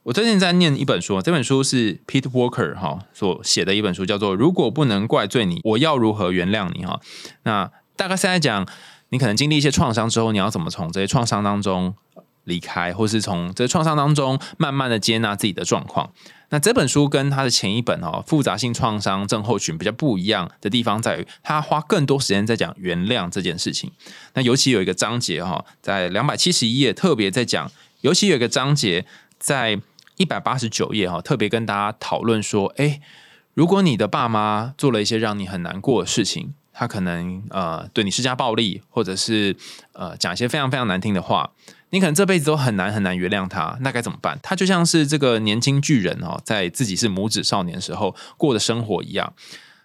[0.05, 7.00] 我最近在念一本书，这本书是 Pete Walker 哈所写的一本书，叫做《如果不能怪罪你，我要如何原谅你》哈。
[7.44, 8.68] 那大概是在讲
[9.09, 11.94] 你可能经历一些创伤之后，你要怎么从这些创伤当中
[12.45, 16.13] 离开，或是从这创伤当中慢慢的接纳自己的状况。
[16.51, 23.91] 那这本书跟他的前一本哦，复杂性创伤症候群比较不一样的地方在于，他花更多时间在讲原谅这件事情。
[24.35, 27.69] 那尤其有一个章节哈，在两百七十一页特别在讲，
[28.03, 29.05] 尤其有一个章节
[29.39, 29.81] 在
[30.17, 33.01] 一百八十九页哈，特别跟大家讨论说，哎，
[33.55, 39.57] 如果你的爸妈做了一些让你很难过的事情，他可能呃对你施加暴力，或者是
[39.93, 41.51] 呃讲一些非常非常难听的话。
[41.95, 44.37] 你可能这辈子都很难很难原谅他，那该怎么办？
[44.43, 49.33] 他就像是这个年轻巨人哦，在自己是拇指少年时候过的生活一样。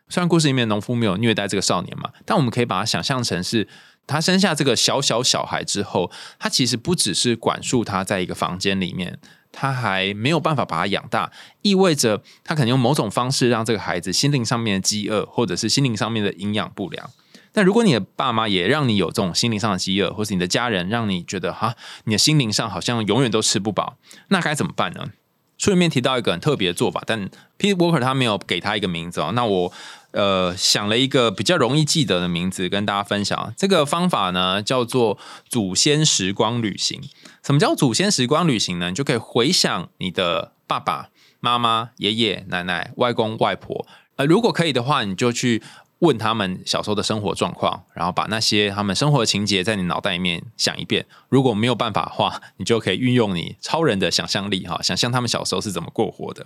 [0.07, 3.67] 虽然故事里面农夫没有虐待这个少年嘛，但我们可以把它想象成是
[4.07, 9.19] 他生下这个小小小孩之后，他其实不只是管束他在一个房间里面，
[9.51, 17.07] 他还没有办法把他养大，意味着他可能用某种方式让这个孩子心灵上面的饥饿，或者是心灵上面的营养不良。
[17.53, 25.09] 那如果你的爸妈也让你有这种心灵上的饥饿，或是你的家人让你觉得哈，你的心灵上好像永远都吃不饱，那该怎么办呢？
[25.57, 29.33] 书里面提到一个很特别的做法，但 Peter Walker 他没有给他一个名字哦。
[29.33, 29.73] 那我
[30.11, 33.53] 呃想了一个比较容易记得的名字跟大家分享。
[33.57, 35.17] 这个方法呢叫做
[35.49, 37.01] 祖先时光旅行。
[37.43, 38.87] 什么叫祖先时光旅行呢？
[38.89, 41.09] 你就可以回想你的爸爸
[41.41, 43.85] 妈妈、爷爷奶奶、外公外婆。
[44.15, 45.61] 呃，如果可以的话，你就去。
[45.99, 51.05] 问他们小时候的生活状况，然后把那些他们生活的情节在你脑袋里面想一遍。
[51.29, 56.45] 如果没有办法的话，你就可以运用你超人的想象力，哈，想象他们小时候是怎么过活的。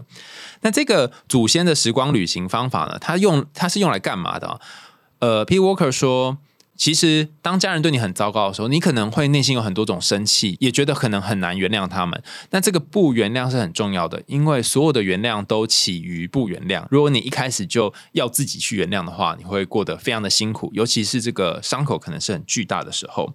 [0.62, 2.98] 那这个祖先的时光旅行方法呢？
[3.00, 4.60] 它用它是用来干嘛的？
[5.20, 5.60] 呃，P.
[5.60, 6.38] Walker 说。
[6.76, 12.22] 其实，当家人对你很糟糕的时候，你可能会内心有很多种生气，也觉得可能很难原谅他们。
[12.50, 16.86] 那这个不原谅是很重要的，因为所有的原谅都起于不原谅。
[16.90, 23.34] 如果你一开始就要自己去原谅的话，你会过得非常的辛苦，尤其是这个伤口可能是很巨大的时候。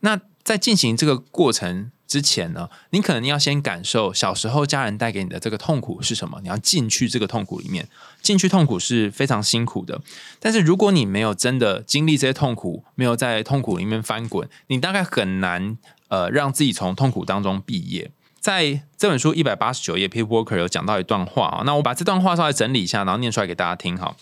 [0.00, 1.92] 那在进行这个过程。
[2.12, 7.88] 之前呢，你可能要先感受小时候家人带给你的这个痛苦是什么，你要进去这个痛苦里面，
[8.20, 9.98] 进去痛苦是非常辛苦的。
[10.38, 18.10] 但是如果你没有真的经历这些痛苦，没有在痛苦里面翻滚，你大概很难呃让自己从痛苦当中毕业。
[18.38, 24.14] 在这本书一百八十九页，Peter Walker 有讲到一段话啊，那我把这段话稍微整理一下，然后念出来给大家听哈。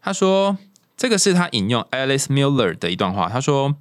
[0.00, 0.56] 他说，
[0.96, 3.76] 这个是他引用 Alice Miller 的一段话，他说。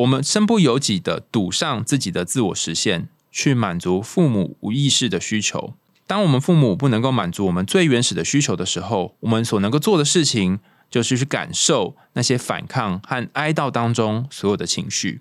[0.00, 5.74] 我们身不由己的赌上自己的自我实现，去满足父母无意识的需求。
[6.06, 10.58] 当我们父母不能够满足我们最原始的需求的时候，我们所能够做的事情，
[10.90, 15.20] 就是去感受那些反抗和哀悼当中所有的情绪。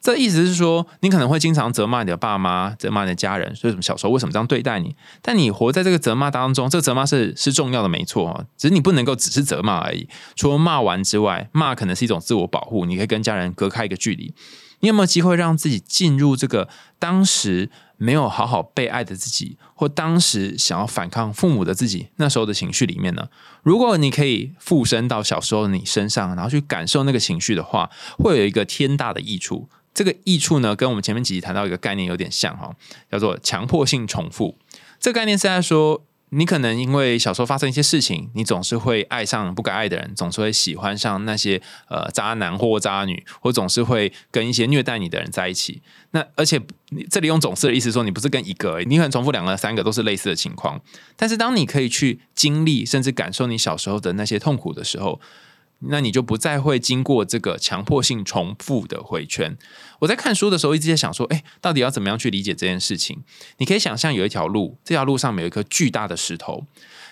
[0.00, 4.94] 这意思是说，你可能会经常责骂你的爸妈，责骂你的家人，说什么小时候为什么这样对待你？
[5.20, 10.08] 但你活在这个责骂当中，这个责骂是是重要的，没错只是你不能够只是责骂而已。
[10.36, 14.32] 除了骂完之外，骂可能是一种自我保护，你可以跟家人隔开一个距离。
[14.80, 16.68] 你有没有机会让自己进入这个
[17.00, 23.26] 当时没有好好被爱的自己，或当时想要反抗父母的自己那时候的情绪里面呢？
[23.64, 29.68] 如果你可以附身到小时候的你身上，然后去感受那个情绪的话，会有一个天大的益处。
[29.98, 32.72] 这个益处呢，跟我们前面几集谈到一个概念有点像哈，
[33.10, 34.56] 叫做强迫性重复。
[35.00, 45.82] 这个概念是在说，你可能因为小时候发生一些事情，你总是会爱上不该爱的人，总是会喜欢上那些呃渣男或渣女，或总是会跟一些虐待你的人在一起。
[46.12, 46.62] 那而且
[47.10, 50.80] 这里用“总是”的意思说，你不是跟一个，你可能重复两个、三个都是类似的情况。
[51.16, 55.20] 但是当你可以去经历甚至感受你小时候的那些痛苦的时候。
[55.80, 59.56] 那你就不再会经过这个强迫性重复的回圈。
[60.00, 63.22] 我在看书的时候一直在想说，哎，到底要怎么样去理解这件事情？
[63.58, 66.64] 你可以想象有一条路，这条路上面有一颗巨大的石头，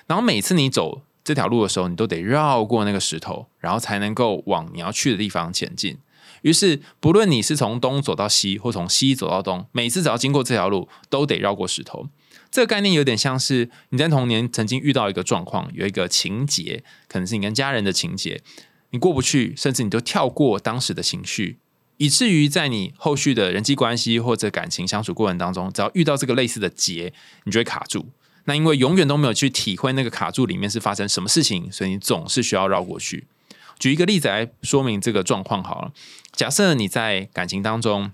[0.07, 5.99] 然后每次你走这条路的时候，你都得绕过那个石头，然后才能够往你要去的地方前进。
[6.43, 12.09] 于是，不论你是从东走到西，或从西走到东，每次只要经过这条路，都得绕过石头。
[12.51, 18.41] 这个概念有点像是你在童年曾经遇到一个状况，有一个情节，可能是你跟家人的情节，
[18.91, 21.59] 你过不去，甚至你都跳过当时的情绪，
[21.99, 27.13] 以至于在你后续的人际关系或者感情相处过程当中，只要遇到这个类似的结，
[27.45, 28.09] 你就会卡住。
[28.45, 33.27] 那因为永远都没有去体会那个卡住里面是发生什么事情，所以你总是需要绕过去。
[33.79, 35.93] 举一个例子来说明这个状况好了，
[36.33, 38.13] 假设你在感情当中。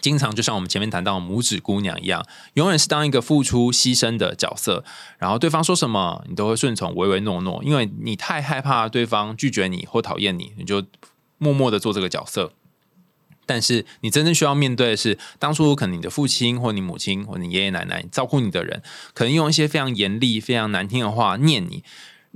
[0.00, 4.84] 经常就像我们前面谈到拇指姑娘一样，永远是当一个付出牺牲的角色，
[5.18, 10.84] 然后对方说什么，你都会顺从，唯唯诺诺，因为你太害怕对方拒绝你或讨厌你，你就
[11.38, 12.52] 默默的做这个角色。
[13.46, 21.84] 但是你真正需要面对的是，当初可能你的父亲或你母亲或你爷爷奶奶照顾你的人，可能用一些非常严厉、非常难听的话念你。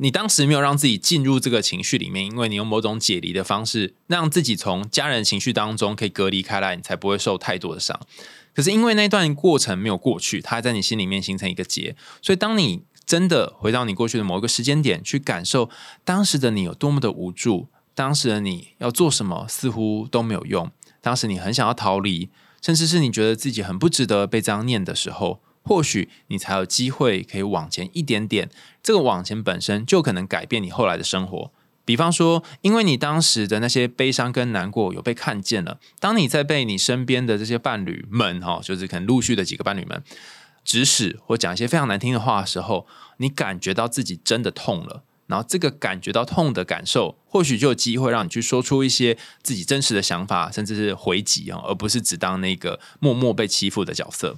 [0.00, 7.98] 你当时没有让自己进入这个情绪里面，因为你用某种解离的方式，让自己从家人情绪当中可以隔离开来，你才不会受太多的伤。
[8.54, 15.68] 可是因为那段过程没有过去，它还在你心里面形成一个结，所以当你真的回到你过去的某一个时间点，去感受
[16.04, 22.28] 当时的你有多么的无助，当时的你要做什么似乎都没有用，当时你很想要逃离，
[22.62, 25.40] 甚至是你觉得自己很不值得被这样念的时候。
[25.68, 28.48] 或许你才有机会可以往前一点点，
[28.82, 31.52] 这个往前本身就可能改变你后来的生活。
[31.84, 40.02] 比方说，因为你当时的那些悲伤跟难过有被看见了，当你在被你身边的这些伴侣们哈，就是可能陆续的几个伴侣们
[40.64, 54.36] 指使或讲一些非常难听的话的时候，你感觉到自己真的痛了，然后这个感觉到痛的感受，或许就有机会让你去说出一些自己真实的想法，甚至是回击啊，而不是只当那个默默被欺负的角色。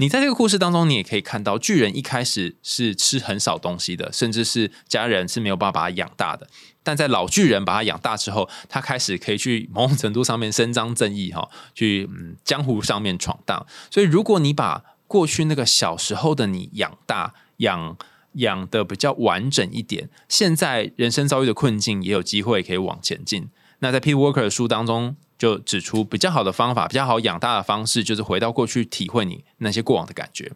[0.00, 6.48] 你在这个故事当中，你也可以看到巨人一开始是吃很少东西的，甚至是家人是没有办法把他养大的。
[6.82, 13.66] 但在老巨人把他养大之后，他开始可以去某种程度上面伸张正义，哈，去嗯江湖上面闯荡。
[13.90, 17.98] 所以，如果你把过去那个小时候的你养大、养
[18.32, 23.50] 养的比较完整一点，现在人生遭遇的困境也有机会可以往前进。
[23.80, 24.14] 那在 P.
[24.14, 25.16] Walker 的书当中。
[25.40, 30.52] 就指出比较好的方法，比较好养大的方式，就是回到过去体会你那些过往的感觉。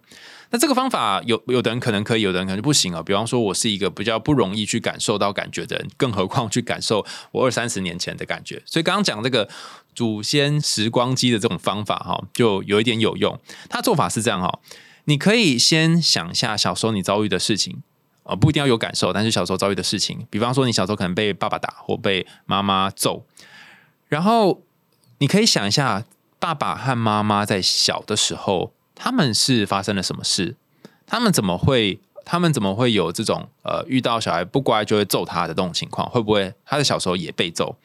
[0.51, 3.03] 那这个方法有有的人可能可以，有的人可能不行啊。
[3.03, 7.03] 比方说，我是一个比较不容易去感受到感觉的人，更何况去感受
[7.33, 8.63] 我二三十年前的感觉。
[8.67, 9.49] 所以刚刚讲这个
[9.95, 13.41] 祖先时光机的这种方法哈，就有一点有用。
[13.71, 14.61] 他做法是这样哈，
[15.07, 17.83] 你可以先想一下小时候你遭遇的事情
[18.25, 23.25] 啊，不一定要有感受，但是小时候遭遇的事情，比方说你小时候可能被爸爸打或被妈妈揍，
[24.09, 24.61] 然后。
[25.19, 26.05] 你可以想一下，
[26.39, 30.57] 爸爸和妈妈在小的时候，他们是发生了什么事？
[31.07, 32.01] 他们怎么会？
[32.27, 36.09] 他们怎么会有这种呃，遇到小孩不乖就会揍他的这种情况？
[36.09, 37.77] 会不会他的小时候也被揍？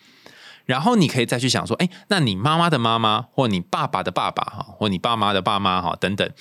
[0.65, 6.31] 然后你可以再去想说，哎，那你妈妈的妈妈，或你爸爸的爸爸哈，或你爸妈的爸妈哈，等等，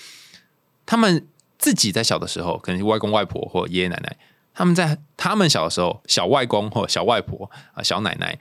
[0.87, 1.27] 他们
[1.59, 4.17] 自己在小的时候，可能外公外婆或爷爷奶奶，
[4.55, 8.39] 他们在他们小的时候，小外公或小外婆啊，小奶奶，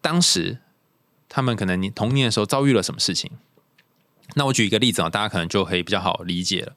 [0.00, 0.60] 当时
[1.28, 3.30] 他们可能你童年的时候遭遇了什么事情？
[4.34, 6.72] 那我举一个例子啊，大家可能就可以比较好理解了。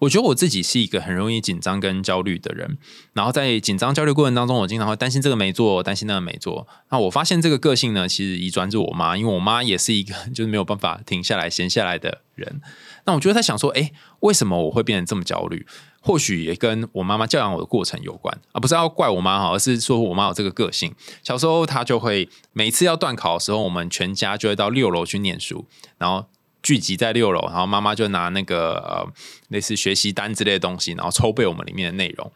[0.00, 2.76] 我觉得我自己是一个很容易紧张跟焦虑的人，
[3.14, 6.68] 然后在紧张焦虑过程当中，我经常会担心这个没做，担心那个没做。
[6.90, 12.60] 那我发现这个个性呢，其实遗传自我妈，因为我妈也是一个就是没有办法停下来、闲下来的人。
[13.06, 13.90] 那我觉得在想说，哎，
[14.20, 15.66] 为什么我会变得这么焦虑？
[16.06, 20.94] 或许也跟我妈妈教养我的过程有关，啊不是要怪我妈哈，而是说我妈有这个个性。
[21.24, 25.66] 小时候她就会每次要断考的时候，我们全家就会到六楼去念书，
[25.98, 26.26] 然后。
[26.66, 29.06] 聚集在六楼，然后妈妈就拿那个呃
[29.50, 32.32] 类似学习单之类的东西，然后抽背我们里面的内容。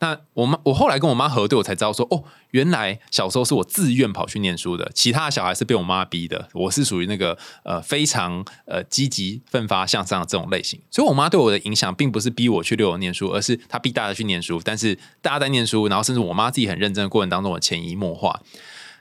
[0.00, 6.48] 那我妈我后来跟我妈核对，我才知道说哦，原来小时候是我自愿跑去念书的，其他的小孩是被我妈逼的。
[6.54, 14.60] 我是属于那个呃非常呃积极奋发向上的这种类型，所以我妈对我的影响并不是逼我去六楼念书，而是她逼大家去念书。
[14.64, 18.40] 但是大家在念书，然后甚至我妈自己很认真的过程当中，我潜移默化。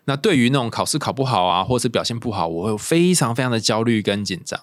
[0.07, 4.59] 那对于那种考试考不好啊，或是表现不好，我会非常非常的焦虑跟紧张。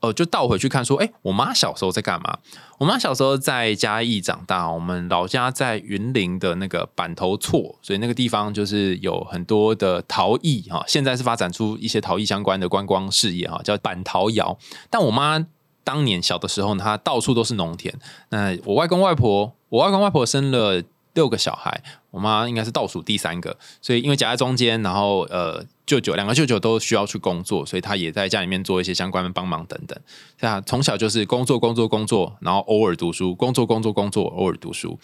[0.00, 2.38] 呃，就倒回去看说，哎，我妈小时候在干嘛？
[2.78, 10.84] 我妈小时候在嘉义长大，我们老家在云林的那个板头厝，所以那个地方就是有很多的陶艺哈。
[10.86, 14.56] 现在是发展出一些陶艺相关的观光事业哈，叫板陶窑。
[14.90, 15.44] 但我妈
[15.82, 17.92] 当年小的时候，她到处都是农田。
[18.28, 20.82] 那我外公外婆，我外公外婆生了。
[21.16, 29.98] 六个小孩，我妈应该是倒数第三个，所以因为夹在中间，然后呃，舅舅两个舅舅都需要去工作，所以她也在家里面做一些相关的帮忙等等。
[30.38, 35.00] 这样从小就是工作工作工作，然后偶尔读书，工作工作工作，偶尔读书。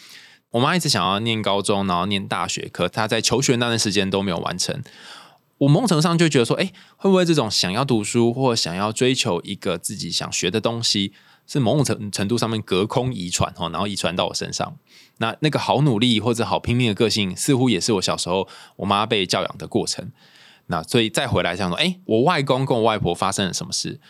[0.50, 4.82] 我妈一直想要念高中，然后念大学，可她在求学那段时间都没有完成。
[5.58, 11.14] 我某种程度上就觉得说，哎，会不会这种想要读书或想要追求一个自己想学的东西？
[11.46, 14.76] 是某种程程度上面隔空遗传哈，然后遗传到我身上。
[15.18, 20.10] 那那个好努力或者好拼命的个性，似乎也是我小时候我妈被教养的过程。
[20.66, 24.00] 那所以再回来想说，哎，我外公跟我外婆发生了什么事？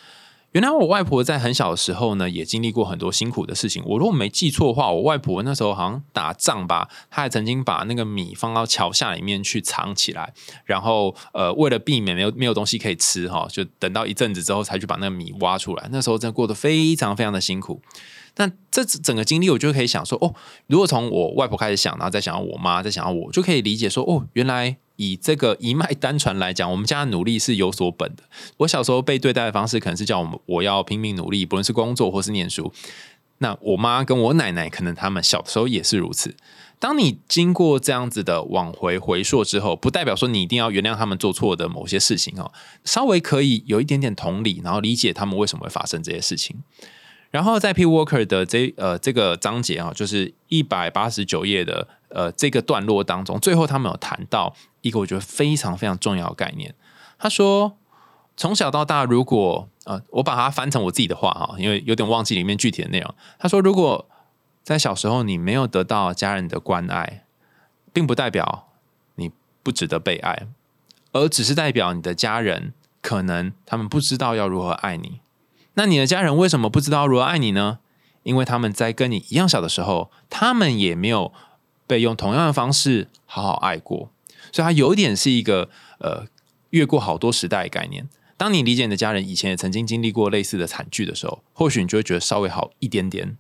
[0.53, 3.83] 原来我外婆在很小的时候呢，也经历过很多辛苦的事情。
[3.87, 10.35] 我如果没记错的话，我外婆那时候好像打仗吧，她还曾经把那个米放到桥下里面去藏起来，
[10.67, 15.89] 然后呃，为了避免没有没有东西可以吃哈，就等到一阵子之后才去把那个米挖出来。
[15.91, 17.81] 那时候真的过得非常非常的辛苦。
[18.37, 20.35] 那这整个经历，我就可以想说，哦，
[20.67, 24.77] 如果从我外婆开始想，然后再想到我妈，再想到我，就可以理解说，哦，原来。
[24.97, 28.23] 以这个一脉单传来讲，我们家的努力是有所本的。
[28.59, 32.73] 我小时候被对待的方式，可能是叫我们我要拼命努力，不论是工作或是念书。
[33.39, 36.37] 那我妈跟我奶奶，可能他们小的时候也是如此。
[36.79, 42.53] 当你经过这样子的往回回溯之后，不代表说你一定要原谅他们做错的某些事情哦，
[42.85, 46.63] 稍微可以有一点点同理，然后理解他们为什么会发生这些事情。
[47.33, 56.75] 然后在 P Walker 的这呃这个章节啊，就是一百八十九页的呃这个段落当中，最后他们有谈到一个我觉得非常非常重要的概念。
[57.19, 57.79] 他说，
[58.37, 63.15] 从小到大，如果呃我把它翻成我自己的话哈，因为有点忘记里面具体的内容。
[63.39, 64.07] 他说，如果
[64.63, 67.25] 在小时候你没有得到家人的关爱，
[67.95, 68.69] 并不代表
[69.15, 70.47] 你不值得被爱，
[71.13, 75.22] 而只是代表你的家人可能他们不知道要如何爱你。
[75.75, 77.79] 那你的家人为什么不知道如何爱你呢？
[78.23, 81.33] 因为他们在跟你一样小的时候，他们也没有
[81.87, 84.11] 被用同样的方式好好爱过，
[84.53, 85.69] 所以它有点是一个
[85.99, 86.27] 呃
[86.71, 88.09] 越过好多时代的概念。
[88.37, 93.37] 当你理解你的家人以前也曾经经历过类似的惨剧的时候，或许你就会觉得稍微好一点点。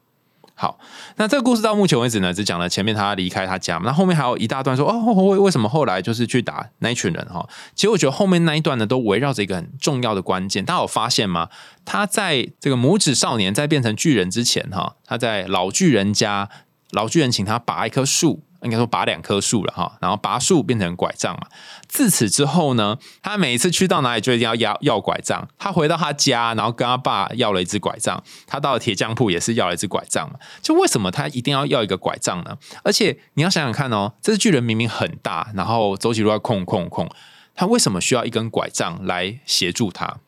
[0.63, 0.79] 好，
[1.17, 7.45] 那这个故事到目前为止呢，只讲了前面他离开他家，那后面还有一大段说哦，为为什么后来就是去打那一群人哈？
[7.75, 11.49] 其实我觉得后面那一段呢，都围绕着一个很重要的关键，大家有发现吗？
[11.85, 16.49] 他在这个拇指少年在变成巨人之前哈，他在老巨人家，
[16.93, 18.45] 老巨人请他拔一棵树。
[18.63, 21.47] 应该说拔两棵树了哈，然后拔树变成拐杖嘛。
[21.89, 25.49] 自此之后呢，他每一次去到哪里就一定要要要拐杖。
[25.59, 28.23] 他回到他家，然后跟他爸要了一支拐杖。
[28.47, 30.39] 他到了铁匠铺也是要了一支拐杖嘛。
[30.63, 32.57] 就为什么他一定要要一个拐杖呢？
[32.83, 37.11] 而且你要想想看哦，这只巨人明明很大，然后走起路要空空空，
[37.55, 40.19] 他为什么需要一根拐杖来协助他？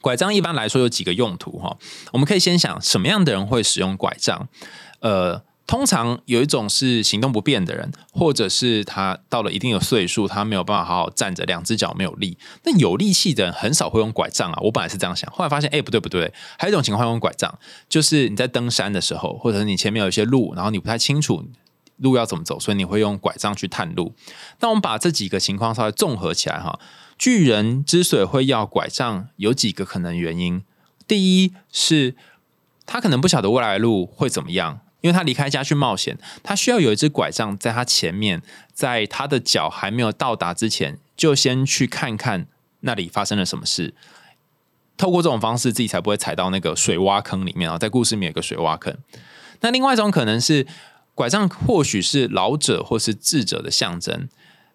[0.00, 1.76] 拐杖一般来说有几个用途哈。
[2.12, 4.48] 我们可以先想什么样的人会使用拐杖？
[5.00, 5.42] 呃。
[5.68, 12.38] 通常有一种是行动不便的人，或者是他到了一定的岁数，他没有办法好好站着，两只脚没有力。
[12.64, 14.58] 那有力气的人很少会用拐杖啊。
[14.62, 21.44] 我本来是这样想，后来发现，哎，不对不对，还有一种情况用拐杖，就是你在登山的时候，或者是你前面有一些路，然后你不太清楚
[21.98, 24.14] 路要怎么走，所以你会用拐杖去探路。
[24.60, 26.80] 那我们把这几个情况稍微综合起来哈，
[27.18, 30.62] 巨人之所以会要拐杖，有几个可能原因。
[31.06, 32.16] 第一是
[32.86, 38.42] 他可能不晓得未来路会怎么样，因为他离开家去冒险，他需要有一只拐杖在他前面，
[38.72, 42.46] 在他的脚还没有到达之前，就先去看看
[42.80, 43.94] 那里发生了什么事。
[44.96, 47.78] 透过这种方式，自己才不会踩到那个水洼坑里面啊！
[47.78, 48.96] 在故事里面有个水洼坑。
[49.60, 50.66] 那另外一种可能是，
[51.14, 54.28] 拐杖或许是老者或是智者的象征。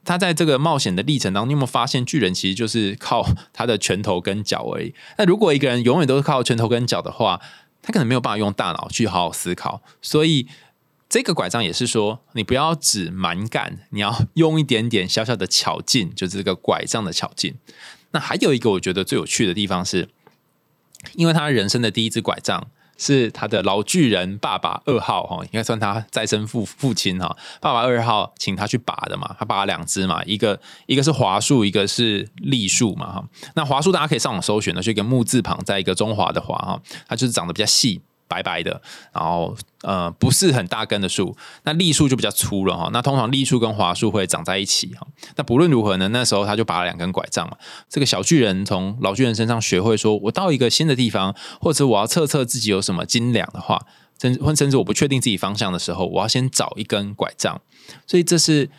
[0.05, 4.93] 他在这个冒险的历程当中，你有没有发现巨人其实就是靠他的拳头跟脚而已？
[5.17, 7.41] 那如果一个人永远都是靠拳头跟脚的话，
[7.83, 9.83] 他可能没有办法用大脑去好好思考。
[10.01, 10.47] 所以
[11.07, 17.53] 这个拐杖也是说，你不要只蛮干，你要 用一点点小小的巧劲，就是这个拐杖的巧劲。
[18.09, 20.09] 那还有一个我觉得最有趣的地方是，
[21.13, 27.35] 因为他人生的第一只拐杖是他的老巨人爸爸二号哈，应该算他再生父父亲哈。
[27.59, 33.23] 爸爸二号请他去拔的嘛，他拔了两只嘛，一个一个是华树，一个是栗树嘛哈。
[33.55, 38.01] 那华树大家可以上网搜寻的，就一个木字旁，在一个中华的华哈，它就是长得比较细。
[38.33, 38.81] 白白的，
[39.13, 42.89] 然后呃不是很大根的树，那栗树就比较粗了哈。
[42.91, 45.05] 那通常栗树跟华树会长在一起哈。
[45.35, 47.55] 那不论如何呢，那时候他就拔了两根拐杖嘛。
[47.87, 53.85] 这个小巨人从老巨人身上学会说，我到一个新的地方，或者我要测测自己有什么斤两的话，
[54.19, 57.61] 甚或甚至我不确定自己方向的时候，我要先找一根拐杖。
[58.07, 58.71] 所以这是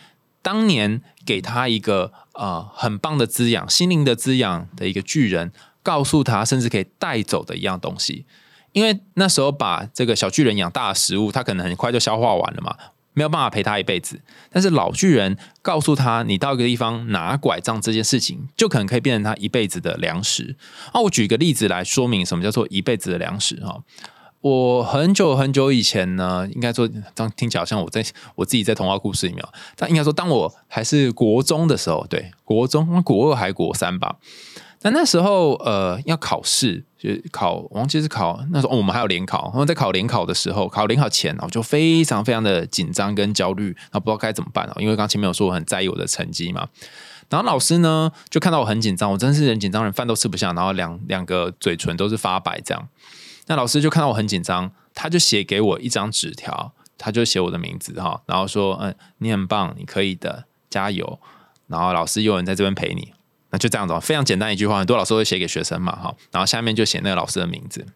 [0.43, 5.53] 当年给他一个呃很棒的滋养，心灵的滋养的一个巨人，
[5.83, 8.27] 告诉他甚至可以带走的一样东西。
[8.75, 12.77] 因为那时候把这个小巨人养大的食物，他可能很快就消化完了嘛，
[13.13, 14.21] 没有办法陪他一辈子。
[14.51, 20.57] 但是老巨人告诉他，你到一个地方拿拐杖这件事情，就可能可以变成他一辈子的粮食。
[20.93, 23.81] 那我举个例子来说明什么叫做一辈子的粮食哈。
[24.41, 28.05] 我很久很久以前呢，应该说，当听起来像我在
[28.35, 29.43] 我自己在童话故事里面，
[29.75, 34.17] 但应该说，当我还是国中的时候，对，国中，国二还国三吧。
[34.83, 39.51] 那那时候，呃，要考试，就考，我忘记是考那时候，我们还有联考。
[39.51, 44.73] 然后在考联考的时候，考联考前，我就非常非常的紧张跟焦虑，然后不知道该怎么办哦。
[44.79, 46.67] 因为刚前面有说我很在意我的成绩嘛。
[47.29, 52.89] 然后老师呢，就看到我很紧张，我真是人紧张，人饭都吃不下，然后两两个嘴唇都是发白这样。
[53.47, 61.19] 那老师就看到我很紧张，他就写给我一张纸条，他就写我的名字哈，然后说，嗯，你很棒，你可以的，加油。
[61.67, 63.14] 然后老师有人在这边陪你。
[63.55, 67.87] 那就这样子，非常简单一句话，很多老师会写给学生嘛，哈，然后下面就写那个老师的名字。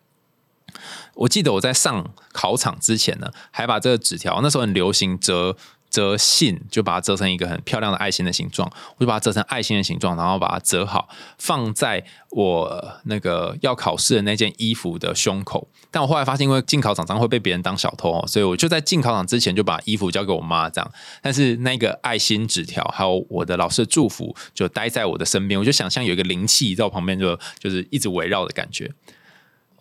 [1.14, 5.56] 我记得我在上考场之前呢，还把这个纸条，那时候很流行折。
[5.90, 11.08] 折信就把它折成一个很漂亮的爱心的形状，我就把它折成爱心的形状，然后把它折好，
[11.38, 15.68] 放在我那个要考试的那件衣服的胸口。
[15.90, 20.92] 但我后来发现，因为进考场常会被别人当小偷哦，所以我就在进考场之前就把衣服交给我妈这样。
[21.22, 28.92] 但是那个爱心纸条还有我的老师的祝福就待在我的身边，我就想象有一个灵气在我旁边，就就是一直围绕的感觉。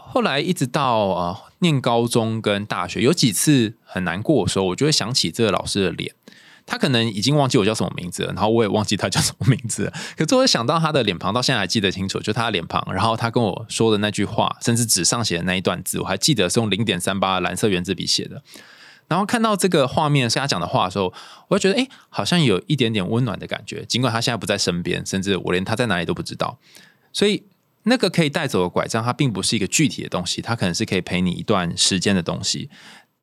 [0.09, 6.13] 后来一直到啊念高中跟大学，有几次很难过的时候，我就会想起这个老师的脸。
[6.65, 9.89] 他可能已经忘记我叫什么名字了，然后我也忘记他叫什么名字。
[10.17, 12.85] 可是我想到他的脸庞，到现在还记得清楚，就他的脸庞。
[12.93, 18.43] 然后他跟我说的那句话，甚至纸上写的那一段字，我还记得是用零点三八蓝色圆珠笔写的。
[19.07, 21.13] 然后看到这个画面是他讲的话的时候，
[21.47, 23.85] 我就觉得哎，好像有一点点温暖的感觉。
[23.85, 26.59] 尽管他现在不在身边，甚至我连他在哪里都不知道，
[27.13, 27.43] 所以。
[27.83, 32.69] 那个可以带走的拐杖，它并不是一个具体的东西，它可能是可以陪你一段时间的东西。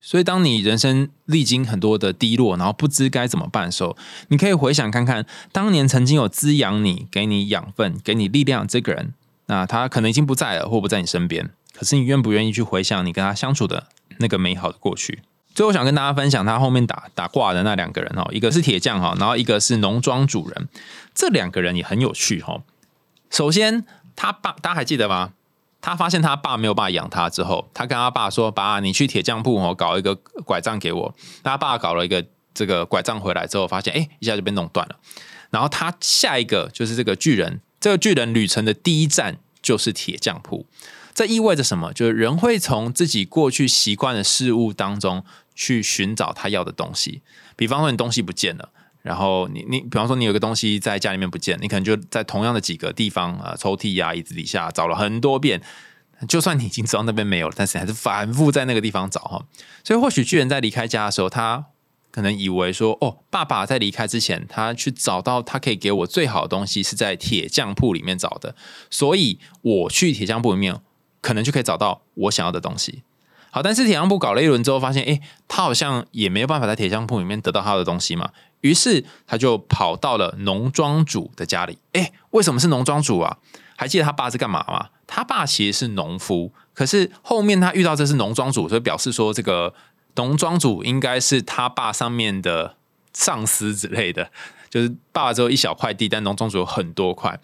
[0.01, 3.97] 所以，当你人生历经很多的低落，然后不知该怎么办的时候，
[4.29, 9.15] 你可以回想看看，当年曾经有滋养你、给你养分、给你力量这个人，
[9.47, 11.49] 那他可能已经不在了，或不在你身边。
[11.73, 13.87] 可是，你愿不愿意去回想你跟他相处的
[14.19, 15.23] 那个美好的过去？
[15.55, 20.69] 最后，想跟大家分享他后面打打挂的那两个人哦，一个是铁匠哈，然后一个是农庄主人。
[21.15, 22.63] 这两个人也很有趣哈。
[23.31, 23.87] 首先。
[24.17, 25.33] 他爸，大家还记得吗？
[25.81, 30.15] 他发现他爸没有办法养他之后，他跟他爸说：“爸，你去铁匠铺哦，搞一个
[30.47, 34.97] 拐杖给我。”他爸搞了一个这个拐杖回来之后，发现哎，一下就被弄断了。
[35.51, 40.67] 然后他下一个就是这个巨人，这个巨人旅程的第一站就是铁匠铺。
[41.13, 41.93] 这意味着什么？
[41.93, 45.23] 就是人会从自己过去习惯的事物当中
[45.55, 47.21] 去寻找他要的东西。
[47.57, 48.71] 比方说，你东西不见了。
[49.05, 55.61] 然后你你比方说你有个东西在家里面不见，你可能就在同样的几个地方啊抽屉呀椅子底下找了很多遍，
[56.27, 59.45] 就算你已经知道那边没有了，但是还是反复在那个地方找哈。
[59.85, 61.67] 所以或许巨人在离开家的时候，他
[62.11, 68.57] 可能以为说哦，爸爸在离开之前，他去找到他可以给我最好的东西是在铁匠铺里面找的，
[68.89, 70.81] 所以我去铁匠铺里面
[71.21, 73.03] 可能就可以找到我想要的东西。
[73.55, 78.31] 好，但是铁匠铺搞了一轮之后，发现哎，他好像也没有办法在铁匠铺里面得到他的东西嘛，
[78.63, 81.79] 于是他就跑到了农庄主的家里。
[81.93, 83.37] 哎，为什么是农庄主啊？
[83.77, 84.89] 还记得他爸是干嘛吗？
[85.07, 89.73] 他爸其实是农夫，可是后面他遇到这是农庄主，所以表示说这个
[90.17, 92.75] 农庄主应该是他爸上面的
[93.13, 94.33] 上司之类的。
[94.69, 97.39] 就是爸爸只有一小块地，但农庄主有很多块。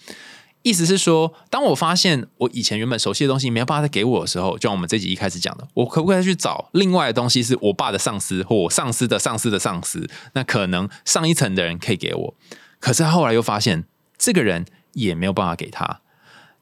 [0.63, 10.09] 意思是说，当我发现我以前原本熟悉的东西没有办法再给我的时候，就像我们这集一开始讲的，我可不可以去找另外的东西，是我爸的上司或我上司的上司的上司？
[10.35, 12.35] 那可能上一层的人可以给我，
[12.79, 13.85] 可是他后来又发现
[14.19, 16.01] 这个人也没有办法给他。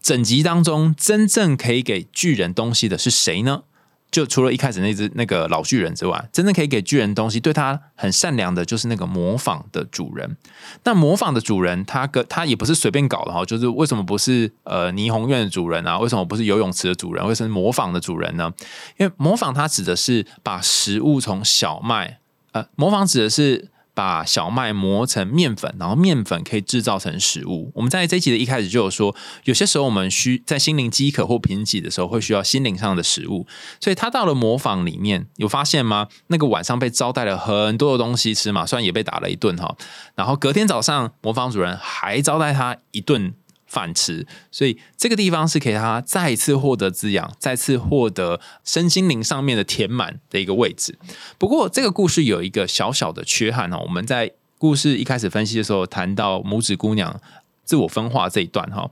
[0.01, 3.65] 整集当中真正可以给巨人东西的是谁呢？
[4.11, 10.37] 就除了一开始那只那个老巨人之外，真正可以给巨人东西、对他很善良的，就是那个模仿的主人。
[10.85, 15.99] 那模仿的主人，他跟他也不是随便搞的哈，就是为什么不是呃霓虹院的主人啊？
[15.99, 17.27] 为什么不是游泳池的主人？
[17.27, 18.53] 为什么模仿的主人呢？
[18.97, 22.19] 因为模仿他指的是把食物从小麦，
[22.53, 23.69] 呃，模仿指的是。
[23.99, 27.73] 把小麦磨成面粉，然后面粉可以制造成食物。
[27.75, 33.45] 我们在这一集的一开始就有说，有些时候我们需在心灵饥渴或贫瘠的时候，会需要心灵上的食物。
[33.81, 36.07] 所以他到了磨坊里面，有发现吗？
[36.29, 39.75] 那个晚上被招待了很多的东西吃嘛，虽然也被打了一顿哈。
[40.15, 43.35] 然后隔天早上，磨坊主人还招待他一顿。
[43.69, 50.99] 饭吃，所以这个地方是给他再次获得滋养，再次获得身心灵上面的填满的一个位置。
[51.39, 53.81] 不过，这个故事有一个小小的缺憾哦。
[53.85, 57.21] 我们在故事一开始分析的时候，谈到拇指姑娘
[57.65, 58.91] 自我分化这一段哈，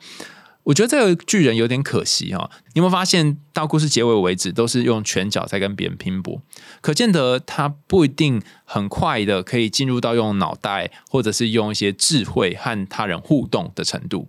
[0.65, 2.51] 我觉得这个巨人有点可惜哈。
[2.75, 6.43] 你有没有发现到故事结尾为止，都是用拳脚在跟别人拼搏，
[6.81, 14.29] 可见得他不一定很快的可以进入到用脑袋，或者是用一些智慧和他人互动的程度。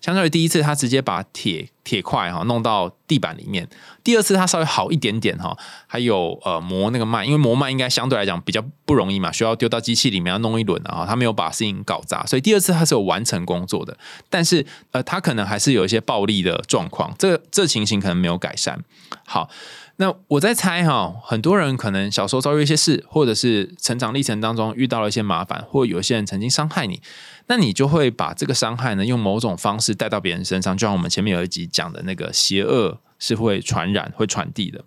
[0.00, 3.68] 相当于第一次，他直接把铁铁块哈弄到地板里面。
[4.04, 11.04] 第二次他稍微好一点点哈，还有呃磨那个麦，因为磨麦应该相对来讲比较不容易嘛，需要丢到机器里面要弄一轮啊。
[11.06, 13.96] 他没有把事情搞砸，所以第二次他是有完成工作的。
[14.30, 18.82] 但是呃，他可能还是有一些暴力的状况，这这情形可能没有改善。
[19.24, 19.50] 好。
[20.00, 27.02] 那我在猜哈，很多人可能小时候遭遇一些事，或者是成长历程当中遇到了一些麻烦，或有些人曾经伤害你，
[27.48, 34.84] 那你就会把这个伤害呢，用某种方式带到别人身上，就像我们前面有一集讲的那个邪恶是会传染、会传递的。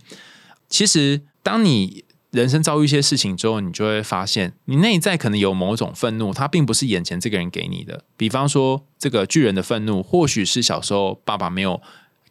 [0.70, 8.05] 其实，当你人生遭遇一些事情之后，你就会发现，你内在可能有某种愤怒，它并不是眼前这个人给你的。
[8.16, 11.82] 比方说，这个巨人的愤怒，或许是小时候爸爸没有。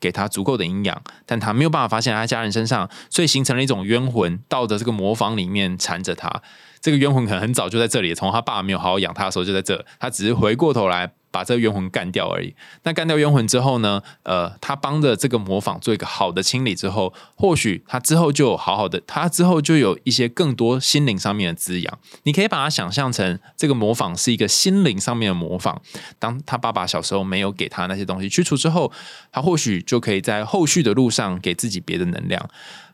[0.00, 6.40] 给他足够的营养，但他没有办法发现他家人身上，所以形成了一种冤魂，到的这个魔方里面缠着他。
[6.80, 11.12] 这个冤魂可能很早就在这里，从他爸爸没有好好养他的时候就在这，他只是回过头来。
[11.32, 12.52] 把这个冤魂干掉而已。
[12.82, 14.02] 那干掉冤魂之后呢？
[14.24, 21.98] 呃，他帮着这个模仿做一个好的清理之后，或许他之后就好好的，他之后就有一些更多心灵上面的滋养。
[22.24, 25.80] 你可以把它想象成这个模仿是一个心灵上面的模仿。
[26.18, 28.90] 当他爸爸小时候没有给他那些东西去除之后，
[29.30, 32.50] 他或许就可以在后续的路上给自己别的能量。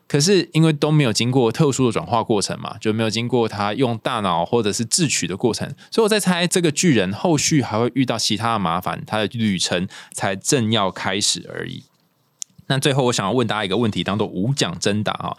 [0.07, 11.83] 可是因为都没有经过特殊的转化过程嘛，就没有经过他用大脑或者是智取的过程，所以我在猜这个巨人后续还会遇到其他的麻烦，他的旅程才正要开始而已。
[12.67, 15.37] 那最后我想要问大家一个问题，当做无奖征答啊。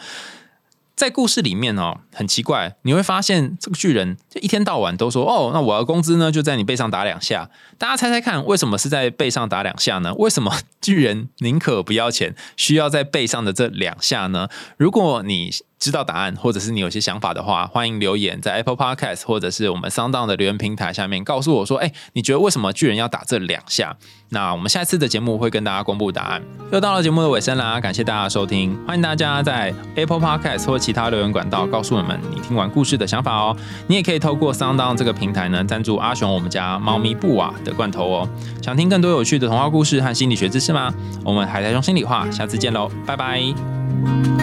[0.99, 10.12] 在故事里面哦，很奇怪，你会发现这个巨人就一天到晚都说：“哦，那我的工资呢，就在你背上打两下。”大家猜猜看，为什么是在背上打两下呢？
[10.14, 14.49] 为什么巨人宁可不要钱，需要在背上的这两下呢？
[14.76, 23.96] 如果你知道答案，或者是你有些想法的话，欢迎留言在 Apple Podcast 或者是我们 Sound 的留言平台下面告诉我说：“哎，你觉得为什么巨人要打这两下？”
[24.30, 26.42] 那我们下次的节目会跟大家公布答案。
[26.70, 33.56] 又到了节目的尾声啦，感谢大家收听，欢迎大家在 Apple Podcast 或其他留言管道告诉我们你听完故事的想法哦。
[33.86, 38.28] 你也可以透过 Sound 这个平台呢赞助阿雄我们家猫咪布瓦的罐头哦。
[38.62, 40.92] 想听更多有趣的童话故事和心理学知识吗？
[41.24, 44.38] 我们海苔熊心里话，下次见喽，拜拜。